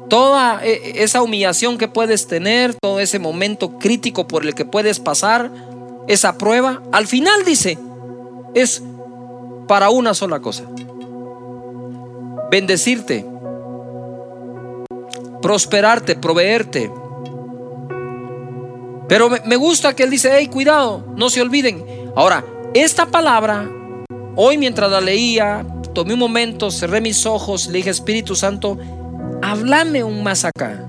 toda 0.09 0.65
e, 0.65 1.03
esa 1.03 1.23
humillación 1.23 1.79
que 1.79 1.89
puedes 1.89 2.27
tener, 2.27 2.75
todo 2.75 3.01
ese 3.01 3.19
momento 3.19 3.79
crítico 3.79 4.29
por 4.29 4.45
el 4.45 4.55
que 4.55 4.65
puedes 4.65 5.01
pasar, 5.01 5.51
esa 6.09 6.37
prueba, 6.39 6.83
al 6.93 7.07
final 7.07 7.45
dice, 7.45 7.79
es 8.55 8.83
para 9.67 9.91
una 9.91 10.15
sola 10.15 10.41
cosa. 10.41 10.65
Bendecirte, 12.51 13.27
prosperarte, 15.41 16.17
proveerte. 16.17 16.91
Pero 19.09 19.29
me 19.45 19.57
gusta 19.57 19.95
que 19.95 20.05
él 20.05 20.11
dice, 20.11 20.31
hey, 20.33 20.49
cuidado, 20.49 21.05
no 21.17 21.31
se 21.31 21.43
olviden. 21.43 21.85
Ahora, 22.17 22.45
esta 22.75 23.07
palabra, 23.07 23.69
hoy 24.37 24.59
mientras 24.59 24.91
la 24.91 25.01
leía, 25.01 25.67
tomé 25.95 26.15
un 26.15 26.21
momento, 26.21 26.71
cerré 26.71 27.01
mis 27.01 27.27
ojos, 27.27 27.67
le 27.67 27.79
dije, 27.79 27.91
Espíritu 27.91 28.35
Santo, 28.35 28.79
háblame 29.43 30.05
un 30.05 30.23
más 30.23 30.45
acá. 30.45 30.87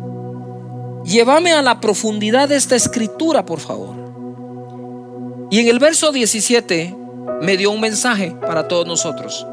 Llévame 1.03 1.51
a 1.51 1.61
la 1.61 1.81
profundidad 1.81 2.47
de 2.47 2.55
esta 2.55 2.75
escritura, 2.75 3.45
por 3.45 3.59
favor. 3.59 4.02
Y 5.53 5.59
en 5.59 5.67
el 5.67 5.77
verso 5.77 6.11
17 6.11 6.95
me 7.43 7.57
dio 7.57 7.69
un 7.69 7.79
mensaje 7.79 8.35
para 8.41 8.67
todos 8.67 8.87
nosotros. 8.87 9.45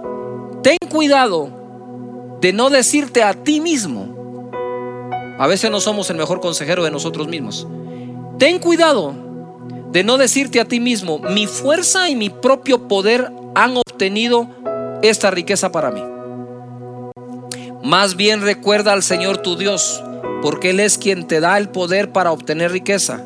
Ten 0.62 0.78
cuidado 0.88 2.38
de 2.40 2.54
no 2.54 2.70
decirte 2.70 3.22
a 3.22 3.34
ti 3.34 3.60
mismo, 3.60 4.48
a 5.38 5.46
veces 5.46 5.70
no 5.70 5.78
somos 5.78 6.08
el 6.08 6.16
mejor 6.16 6.40
consejero 6.40 6.84
de 6.84 6.90
nosotros 6.90 7.28
mismos. 7.28 7.68
Ten 8.38 8.60
cuidado 8.60 9.12
de 9.92 10.02
no 10.02 10.16
decirte 10.16 10.58
a 10.58 10.64
ti 10.64 10.80
mismo, 10.80 11.18
mi 11.18 11.46
fuerza 11.46 12.08
y 12.08 12.16
mi 12.16 12.30
propio 12.30 12.88
poder 12.88 13.30
han 13.54 13.76
obtenido 13.76 14.48
esta 15.02 15.30
riqueza 15.30 15.70
para 15.70 15.90
mí. 15.90 16.02
Más 17.84 18.16
bien 18.16 18.40
recuerda 18.40 18.94
al 18.94 19.02
Señor 19.02 19.36
tu 19.36 19.54
Dios, 19.54 20.02
porque 20.40 20.70
Él 20.70 20.80
es 20.80 20.96
quien 20.96 21.26
te 21.26 21.40
da 21.40 21.58
el 21.58 21.68
poder 21.68 22.10
para 22.10 22.32
obtener 22.32 22.72
riqueza, 22.72 23.22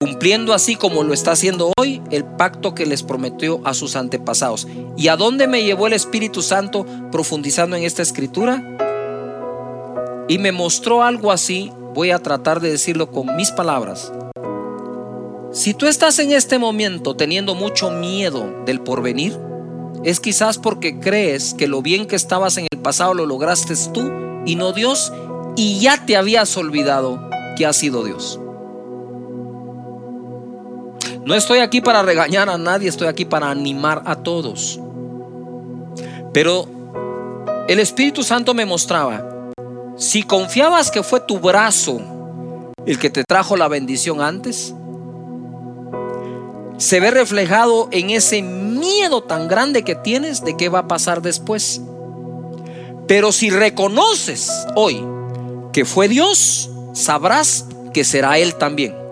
cumpliendo 0.00 0.54
así 0.54 0.76
como 0.76 1.02
lo 1.02 1.14
está 1.14 1.32
haciendo 1.32 1.72
hoy 1.78 2.02
el 2.10 2.24
pacto 2.24 2.74
que 2.74 2.86
les 2.86 3.02
prometió 3.02 3.60
a 3.64 3.74
sus 3.74 3.96
antepasados. 3.96 4.66
¿Y 4.96 5.08
a 5.08 5.16
dónde 5.16 5.46
me 5.46 5.62
llevó 5.64 5.86
el 5.86 5.92
Espíritu 5.92 6.42
Santo 6.42 6.86
profundizando 7.10 7.76
en 7.76 7.84
esta 7.84 8.02
escritura? 8.02 8.76
y 10.28 10.38
me 10.38 10.52
mostró 10.52 11.02
algo 11.02 11.30
así, 11.30 11.70
voy 11.94 12.10
a 12.10 12.18
tratar 12.18 12.60
de 12.60 12.70
decirlo 12.70 13.10
con 13.10 13.36
mis 13.36 13.50
palabras. 13.52 14.12
Si 15.52 15.72
tú 15.72 15.86
estás 15.86 16.18
en 16.18 16.32
este 16.32 16.58
momento 16.58 17.16
teniendo 17.16 17.54
mucho 17.54 17.90
miedo 17.90 18.62
del 18.66 18.80
porvenir, 18.80 19.38
es 20.04 20.20
quizás 20.20 20.58
porque 20.58 21.00
crees 21.00 21.54
que 21.54 21.68
lo 21.68 21.80
bien 21.80 22.06
que 22.06 22.16
estabas 22.16 22.58
en 22.58 22.66
el 22.70 22.78
pasado 22.78 23.14
lo 23.14 23.26
lograste 23.26 23.74
tú 23.92 24.10
y 24.44 24.56
no 24.56 24.72
Dios 24.72 25.12
y 25.56 25.80
ya 25.80 26.04
te 26.04 26.16
habías 26.16 26.56
olvidado 26.56 27.30
que 27.56 27.64
ha 27.64 27.72
sido 27.72 28.04
Dios. 28.04 28.38
No 31.26 31.34
estoy 31.34 31.58
aquí 31.58 31.80
para 31.80 32.02
regañar 32.02 32.48
a 32.48 32.56
nadie, 32.56 32.88
estoy 32.88 33.08
aquí 33.08 33.24
para 33.24 33.50
animar 33.50 34.00
a 34.06 34.14
todos. 34.14 34.78
Pero 36.32 36.68
el 37.66 37.80
Espíritu 37.80 38.22
Santo 38.22 38.54
me 38.54 38.64
mostraba 38.64 39.50
si 39.96 40.22
confiabas 40.22 40.92
que 40.92 41.02
fue 41.02 41.18
tu 41.18 41.40
brazo 41.40 42.00
el 42.86 43.00
que 43.00 43.10
te 43.10 43.24
trajo 43.24 43.56
la 43.56 43.66
bendición 43.66 44.20
antes, 44.20 44.72
se 46.76 47.00
ve 47.00 47.10
reflejado 47.10 47.88
en 47.90 48.10
ese 48.10 48.42
miedo 48.42 49.24
tan 49.24 49.48
grande 49.48 49.82
que 49.82 49.96
tienes 49.96 50.44
de 50.44 50.56
qué 50.56 50.68
va 50.68 50.80
a 50.80 50.86
pasar 50.86 51.22
después. 51.22 51.80
Pero 53.08 53.32
si 53.32 53.50
reconoces 53.50 54.48
hoy 54.76 55.04
que 55.72 55.84
fue 55.84 56.06
Dios, 56.06 56.70
sabrás 56.92 57.66
que 57.92 58.04
será 58.04 58.38
Él 58.38 58.54
también. 58.54 59.05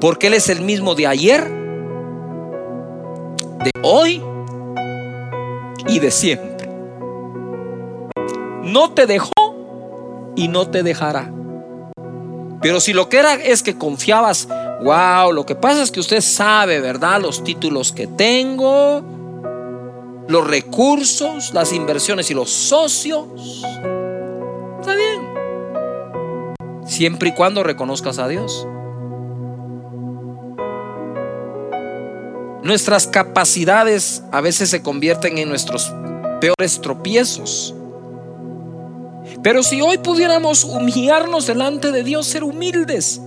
Porque 0.00 0.26
Él 0.26 0.34
es 0.34 0.48
el 0.48 0.60
mismo 0.60 0.94
de 0.94 1.06
ayer, 1.06 1.48
de 3.64 3.70
hoy 3.82 4.22
y 5.88 5.98
de 5.98 6.10
siempre. 6.10 6.68
No 8.62 8.92
te 8.92 9.06
dejó 9.06 9.32
y 10.36 10.48
no 10.48 10.68
te 10.68 10.82
dejará. 10.82 11.32
Pero 12.60 12.80
si 12.80 12.92
lo 12.92 13.08
que 13.08 13.18
era 13.18 13.34
es 13.34 13.62
que 13.62 13.78
confiabas, 13.78 14.48
wow, 14.82 15.32
lo 15.32 15.46
que 15.46 15.54
pasa 15.54 15.82
es 15.82 15.90
que 15.90 16.00
usted 16.00 16.20
sabe, 16.20 16.80
¿verdad? 16.80 17.20
Los 17.20 17.44
títulos 17.44 17.92
que 17.92 18.06
tengo, 18.06 19.02
los 20.28 20.46
recursos, 20.46 21.54
las 21.54 21.72
inversiones 21.72 22.30
y 22.30 22.34
los 22.34 22.50
socios. 22.50 23.62
Está 24.80 24.94
bien. 24.94 25.28
Siempre 26.86 27.30
y 27.30 27.32
cuando 27.32 27.62
reconozcas 27.62 28.18
a 28.18 28.28
Dios. 28.28 28.66
Nuestras 32.66 33.06
capacidades 33.06 34.24
a 34.32 34.40
veces 34.40 34.70
se 34.70 34.82
convierten 34.82 35.38
en 35.38 35.48
nuestros 35.48 35.94
peores 36.40 36.80
tropiezos. 36.80 37.72
Pero 39.40 39.62
si 39.62 39.80
hoy 39.80 39.98
pudiéramos 39.98 40.64
humillarnos 40.64 41.46
delante 41.46 41.92
de 41.92 42.02
Dios, 42.02 42.26
ser 42.26 42.42
humildes 42.42 43.20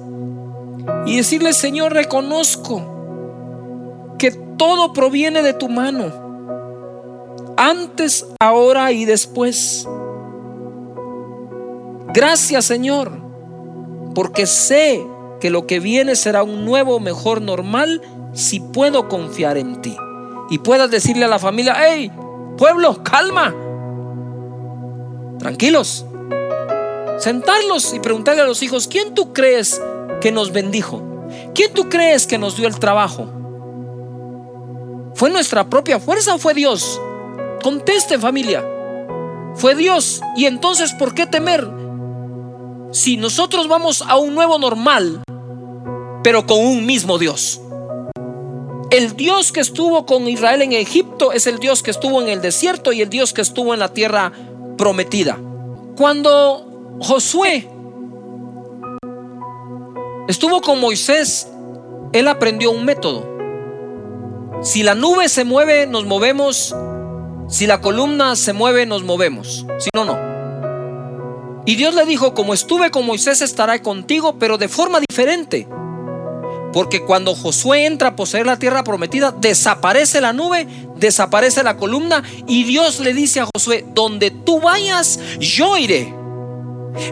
y 1.06 1.16
decirle, 1.16 1.54
Señor, 1.54 1.94
reconozco 1.94 4.16
que 4.20 4.32
todo 4.58 4.92
proviene 4.92 5.42
de 5.42 5.54
tu 5.54 5.70
mano, 5.70 6.12
antes, 7.56 8.26
ahora 8.42 8.92
y 8.92 9.06
después. 9.06 9.88
Gracias, 12.14 12.66
Señor, 12.66 13.10
porque 14.14 14.46
sé 14.46 15.02
que 15.40 15.50
lo 15.50 15.68
que 15.68 15.80
viene 15.80 16.16
será 16.16 16.44
un 16.44 16.66
nuevo, 16.66 17.00
mejor 17.00 17.42
normal 17.42 18.02
si 18.34 18.60
puedo 18.60 19.08
confiar 19.08 19.58
en 19.58 19.82
ti. 19.82 19.96
Y 20.50 20.60
puedas 20.60 20.90
decirle 20.92 21.26
a 21.26 21.30
la 21.30 21.40
familia, 21.40 21.76
hey, 21.78 22.12
pueblo, 22.58 23.04
calma, 23.04 23.56
tranquilos, 25.38 26.06
sentarlos 27.18 27.94
y 27.94 28.00
preguntarle 28.00 28.42
a 28.42 28.46
los 28.46 28.64
hijos, 28.64 28.88
¿quién 28.88 29.14
tú 29.14 29.34
crees 29.34 29.82
que 30.22 30.32
nos 30.32 30.52
bendijo? 30.52 31.02
¿Quién 31.54 31.74
tú 31.74 31.90
crees 31.90 32.26
que 32.26 32.38
nos 32.38 32.58
dio 32.58 32.68
el 32.68 32.80
trabajo? 32.80 33.30
¿Fue 35.16 35.30
nuestra 35.30 35.70
propia 35.70 36.00
fuerza 36.00 36.36
o 36.36 36.40
fue 36.40 36.54
Dios? 36.54 37.00
Conteste 37.62 38.18
familia. 38.18 38.66
Fue 39.56 39.76
Dios. 39.76 40.22
Y 40.36 40.46
entonces, 40.46 40.94
¿por 40.94 41.14
qué 41.14 41.28
temer? 41.28 41.68
Si 42.92 43.18
nosotros 43.18 43.68
vamos 43.68 44.04
a 44.08 44.18
un 44.18 44.34
nuevo 44.34 44.58
normal, 44.58 45.22
pero 46.24 46.46
con 46.48 46.60
un 46.60 46.86
mismo 46.86 47.20
Dios. 47.20 47.62
El 48.90 49.16
Dios 49.16 49.52
que 49.52 49.60
estuvo 49.60 50.08
con 50.08 50.28
Israel 50.28 50.64
en 50.64 50.74
Egipto 50.74 51.32
es 51.32 51.46
el 51.46 51.60
Dios 51.60 51.84
que 51.84 51.92
estuvo 51.92 52.20
en 52.22 52.30
el 52.30 52.42
desierto 52.42 52.92
y 52.92 53.02
el 53.02 53.10
Dios 53.10 53.34
que 53.34 53.42
estuvo 53.42 53.76
en 53.76 53.80
la 53.80 53.94
tierra 53.94 54.32
prometida. 54.78 55.40
Cuando 55.96 56.98
Josué 57.00 57.70
estuvo 60.28 60.62
con 60.62 60.80
Moisés, 60.80 61.48
él 62.12 62.28
aprendió 62.28 62.72
un 62.72 62.86
método. 62.86 63.30
Si 64.64 64.82
la 64.82 64.96
nube 64.96 65.30
se 65.30 65.44
mueve, 65.44 65.86
nos 65.86 66.06
movemos. 66.06 66.76
Si 67.48 67.68
la 67.68 67.82
columna 67.82 68.36
se 68.36 68.54
mueve, 68.54 68.88
nos 68.88 69.04
movemos. 69.04 69.66
Si 69.78 69.90
no, 69.94 70.06
no. 70.06 70.39
Y 71.66 71.76
Dios 71.76 71.94
le 71.94 72.06
dijo, 72.06 72.34
como 72.34 72.54
estuve 72.54 72.92
con 72.92 73.06
Moisés, 73.06 73.42
estará 73.42 73.82
contigo, 73.82 74.38
pero 74.40 74.58
de 74.58 74.68
forma 74.68 75.00
diferente. 75.08 75.68
Porque 76.74 77.02
cuando 77.04 77.36
Josué 77.36 77.86
entra 77.86 78.10
a 78.10 78.16
poseer 78.16 78.46
la 78.46 78.60
tierra 78.60 78.84
prometida, 78.84 79.32
desaparece 79.32 80.22
la 80.22 80.34
nube, 80.34 80.68
desaparece 80.98 81.64
la 81.64 81.78
columna 81.78 82.24
y 82.48 82.64
Dios 82.64 83.00
le 83.00 83.14
dice 83.14 83.40
a 83.40 83.48
Josué, 83.54 83.86
donde 83.94 84.32
tú 84.32 84.60
vayas, 84.62 85.20
yo 85.40 85.78
iré. 85.78 86.14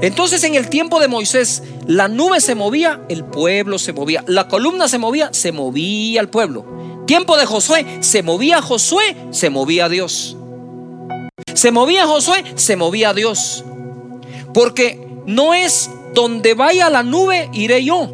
Entonces 0.02 0.44
en 0.44 0.56
el 0.56 0.70
tiempo 0.70 1.00
de 1.00 1.08
Moisés, 1.08 1.64
la 1.88 2.08
nube 2.08 2.42
se 2.42 2.56
movía, 2.56 3.02
el 3.10 3.24
pueblo 3.24 3.80
se 3.80 3.94
movía. 3.94 4.24
La 4.28 4.48
columna 4.48 4.88
se 4.88 4.98
movía, 4.98 5.30
se 5.34 5.52
movía 5.52 6.22
el 6.22 6.30
pueblo. 6.30 6.66
Tiempo 7.06 7.38
de 7.38 7.46
Josué, 7.46 7.86
se 8.02 8.22
movía 8.22 8.62
Josué, 8.62 9.16
se 9.32 9.50
movía 9.50 9.90
Dios. 9.90 10.36
Se 11.54 11.72
movía 11.72 12.06
Josué, 12.06 12.44
se 12.56 12.76
movía 12.76 13.14
Dios. 13.14 13.64
Porque 14.58 15.00
no 15.28 15.54
es 15.54 15.88
donde 16.15 16.56
vaya 16.56 16.89
la 16.89 17.04
nube, 17.04 17.48
iré 17.54 17.84
yo. 17.84 18.10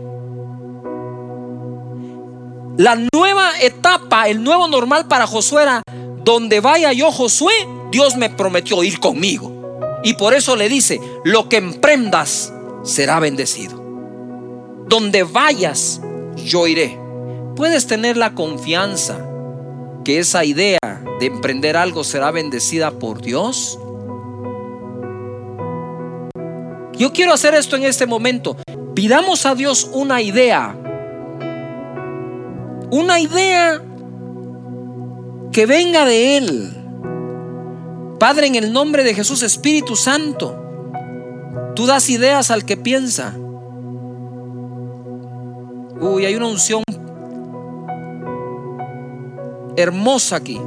La 2.76 2.98
nueva 3.14 3.52
etapa, 3.62 4.28
el 4.28 4.44
nuevo 4.44 4.68
normal 4.68 5.08
para 5.08 5.26
Josué 5.26 5.64
era, 5.64 5.84
donde 6.26 6.60
vaya 6.60 6.92
yo 6.92 7.14
Josué, 7.14 7.54
Dios 7.92 8.18
me 8.18 8.30
prometió 8.30 8.84
ir 8.84 9.00
conmigo. 9.00 9.80
Y 10.04 10.16
por 10.16 10.34
eso 10.34 10.58
le 10.58 10.68
dice, 10.68 11.00
lo 11.24 11.48
que 11.48 11.56
emprendas 11.56 12.52
será 12.84 13.22
bendecido. 13.22 13.82
Donde 14.90 15.24
vayas, 15.24 16.02
yo 16.36 16.68
iré. 16.68 17.00
Puedes 17.56 17.88
tener 17.88 18.18
la 18.18 18.36
confianza 18.36 19.26
que 20.04 20.20
esa 20.20 20.44
idea 20.44 20.78
de 21.22 21.26
emprender 21.26 21.78
algo 21.78 22.04
será 22.04 22.32
bendecida 22.32 22.92
por 22.92 23.22
Dios. 23.22 23.80
Yo 26.98 27.12
quiero 27.12 27.34
hacer 27.34 27.56
esto 27.56 27.76
en 27.76 27.84
este 27.84 28.06
momento. 28.06 28.56
Pidamos 28.94 29.46
a 29.46 29.56
Dios 29.56 29.90
una 29.94 30.22
idea. 30.22 30.76
Una 32.92 33.20
idea 33.20 33.82
que 35.52 35.66
venga 35.66 36.06
de 36.06 36.38
Él. 36.38 36.78
Padre, 38.20 38.48
en 38.48 38.56
el 38.56 38.72
nombre 38.72 39.04
de 39.04 39.16
Jesús, 39.16 39.42
Espíritu 39.42 39.96
Santo, 39.96 40.56
tú 41.76 41.88
das 41.88 42.10
ideas 42.10 42.52
al 42.52 42.66
que 42.66 42.78
piensa. 42.78 43.36
Uy, 46.00 46.26
hay 46.26 46.36
una 46.36 46.48
unción 46.48 46.84
hermosa 49.76 50.36
aquí. 50.36 50.62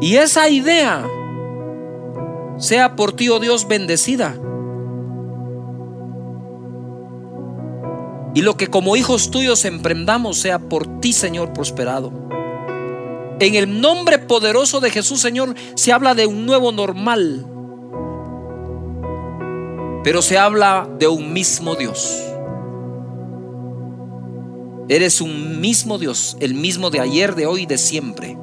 Y 0.00 0.16
esa 0.16 0.48
idea 0.48 1.04
sea 2.58 2.96
por 2.96 3.12
ti, 3.12 3.28
oh 3.28 3.40
Dios, 3.40 3.66
bendecida. 3.68 4.36
Y 8.34 8.42
lo 8.42 8.56
que 8.56 8.66
como 8.66 8.96
hijos 8.96 9.30
tuyos 9.30 9.64
emprendamos 9.64 10.38
sea 10.38 10.58
por 10.58 11.00
ti, 11.00 11.12
Señor, 11.12 11.52
prosperado. 11.52 12.12
En 13.38 13.54
el 13.54 13.80
nombre 13.80 14.18
poderoso 14.18 14.80
de 14.80 14.90
Jesús, 14.90 15.20
Señor, 15.20 15.54
se 15.74 15.92
habla 15.92 16.14
de 16.14 16.26
un 16.26 16.46
nuevo 16.46 16.72
normal. 16.72 17.46
Pero 20.02 20.20
se 20.20 20.36
habla 20.36 20.88
de 20.98 21.08
un 21.08 21.32
mismo 21.32 21.76
Dios. 21.76 22.24
Eres 24.88 25.20
un 25.20 25.60
mismo 25.60 25.98
Dios, 25.98 26.36
el 26.40 26.54
mismo 26.54 26.90
de 26.90 27.00
ayer, 27.00 27.34
de 27.34 27.46
hoy 27.46 27.62
y 27.62 27.66
de 27.66 27.78
siempre. 27.78 28.36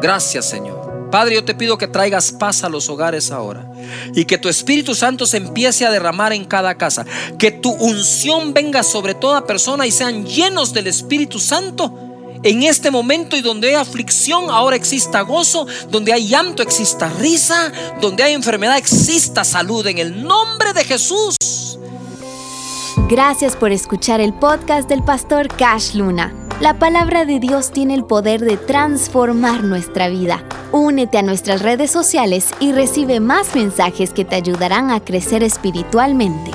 Gracias, 0.00 0.48
Señor. 0.48 0.81
Padre, 1.12 1.34
yo 1.34 1.44
te 1.44 1.54
pido 1.54 1.76
que 1.76 1.86
traigas 1.86 2.32
paz 2.32 2.64
a 2.64 2.70
los 2.70 2.88
hogares 2.88 3.30
ahora 3.30 3.70
y 4.14 4.24
que 4.24 4.38
tu 4.38 4.48
Espíritu 4.48 4.94
Santo 4.94 5.26
se 5.26 5.36
empiece 5.36 5.84
a 5.84 5.90
derramar 5.90 6.32
en 6.32 6.46
cada 6.46 6.76
casa. 6.76 7.04
Que 7.38 7.50
tu 7.50 7.70
unción 7.70 8.54
venga 8.54 8.82
sobre 8.82 9.14
toda 9.14 9.46
persona 9.46 9.86
y 9.86 9.90
sean 9.90 10.24
llenos 10.24 10.72
del 10.72 10.86
Espíritu 10.86 11.38
Santo 11.38 11.94
en 12.42 12.62
este 12.62 12.90
momento 12.90 13.36
y 13.36 13.42
donde 13.42 13.68
hay 13.68 13.74
aflicción, 13.74 14.50
ahora 14.50 14.74
exista 14.74 15.20
gozo, 15.20 15.66
donde 15.90 16.14
hay 16.14 16.26
llanto, 16.26 16.62
exista 16.62 17.10
risa, 17.20 17.70
donde 18.00 18.22
hay 18.22 18.32
enfermedad, 18.32 18.78
exista 18.78 19.44
salud 19.44 19.86
en 19.86 19.98
el 19.98 20.22
nombre 20.22 20.72
de 20.72 20.82
Jesús. 20.82 21.36
Gracias 23.10 23.54
por 23.54 23.70
escuchar 23.70 24.22
el 24.22 24.32
podcast 24.32 24.88
del 24.88 25.04
pastor 25.04 25.48
Cash 25.48 25.94
Luna. 25.94 26.41
La 26.62 26.78
palabra 26.78 27.24
de 27.24 27.40
Dios 27.40 27.72
tiene 27.72 27.92
el 27.94 28.04
poder 28.04 28.40
de 28.40 28.56
transformar 28.56 29.64
nuestra 29.64 30.08
vida. 30.08 30.44
Únete 30.70 31.18
a 31.18 31.22
nuestras 31.22 31.60
redes 31.60 31.90
sociales 31.90 32.54
y 32.60 32.70
recibe 32.70 33.18
más 33.18 33.56
mensajes 33.56 34.12
que 34.12 34.24
te 34.24 34.36
ayudarán 34.36 34.92
a 34.92 35.00
crecer 35.00 35.42
espiritualmente. 35.42 36.52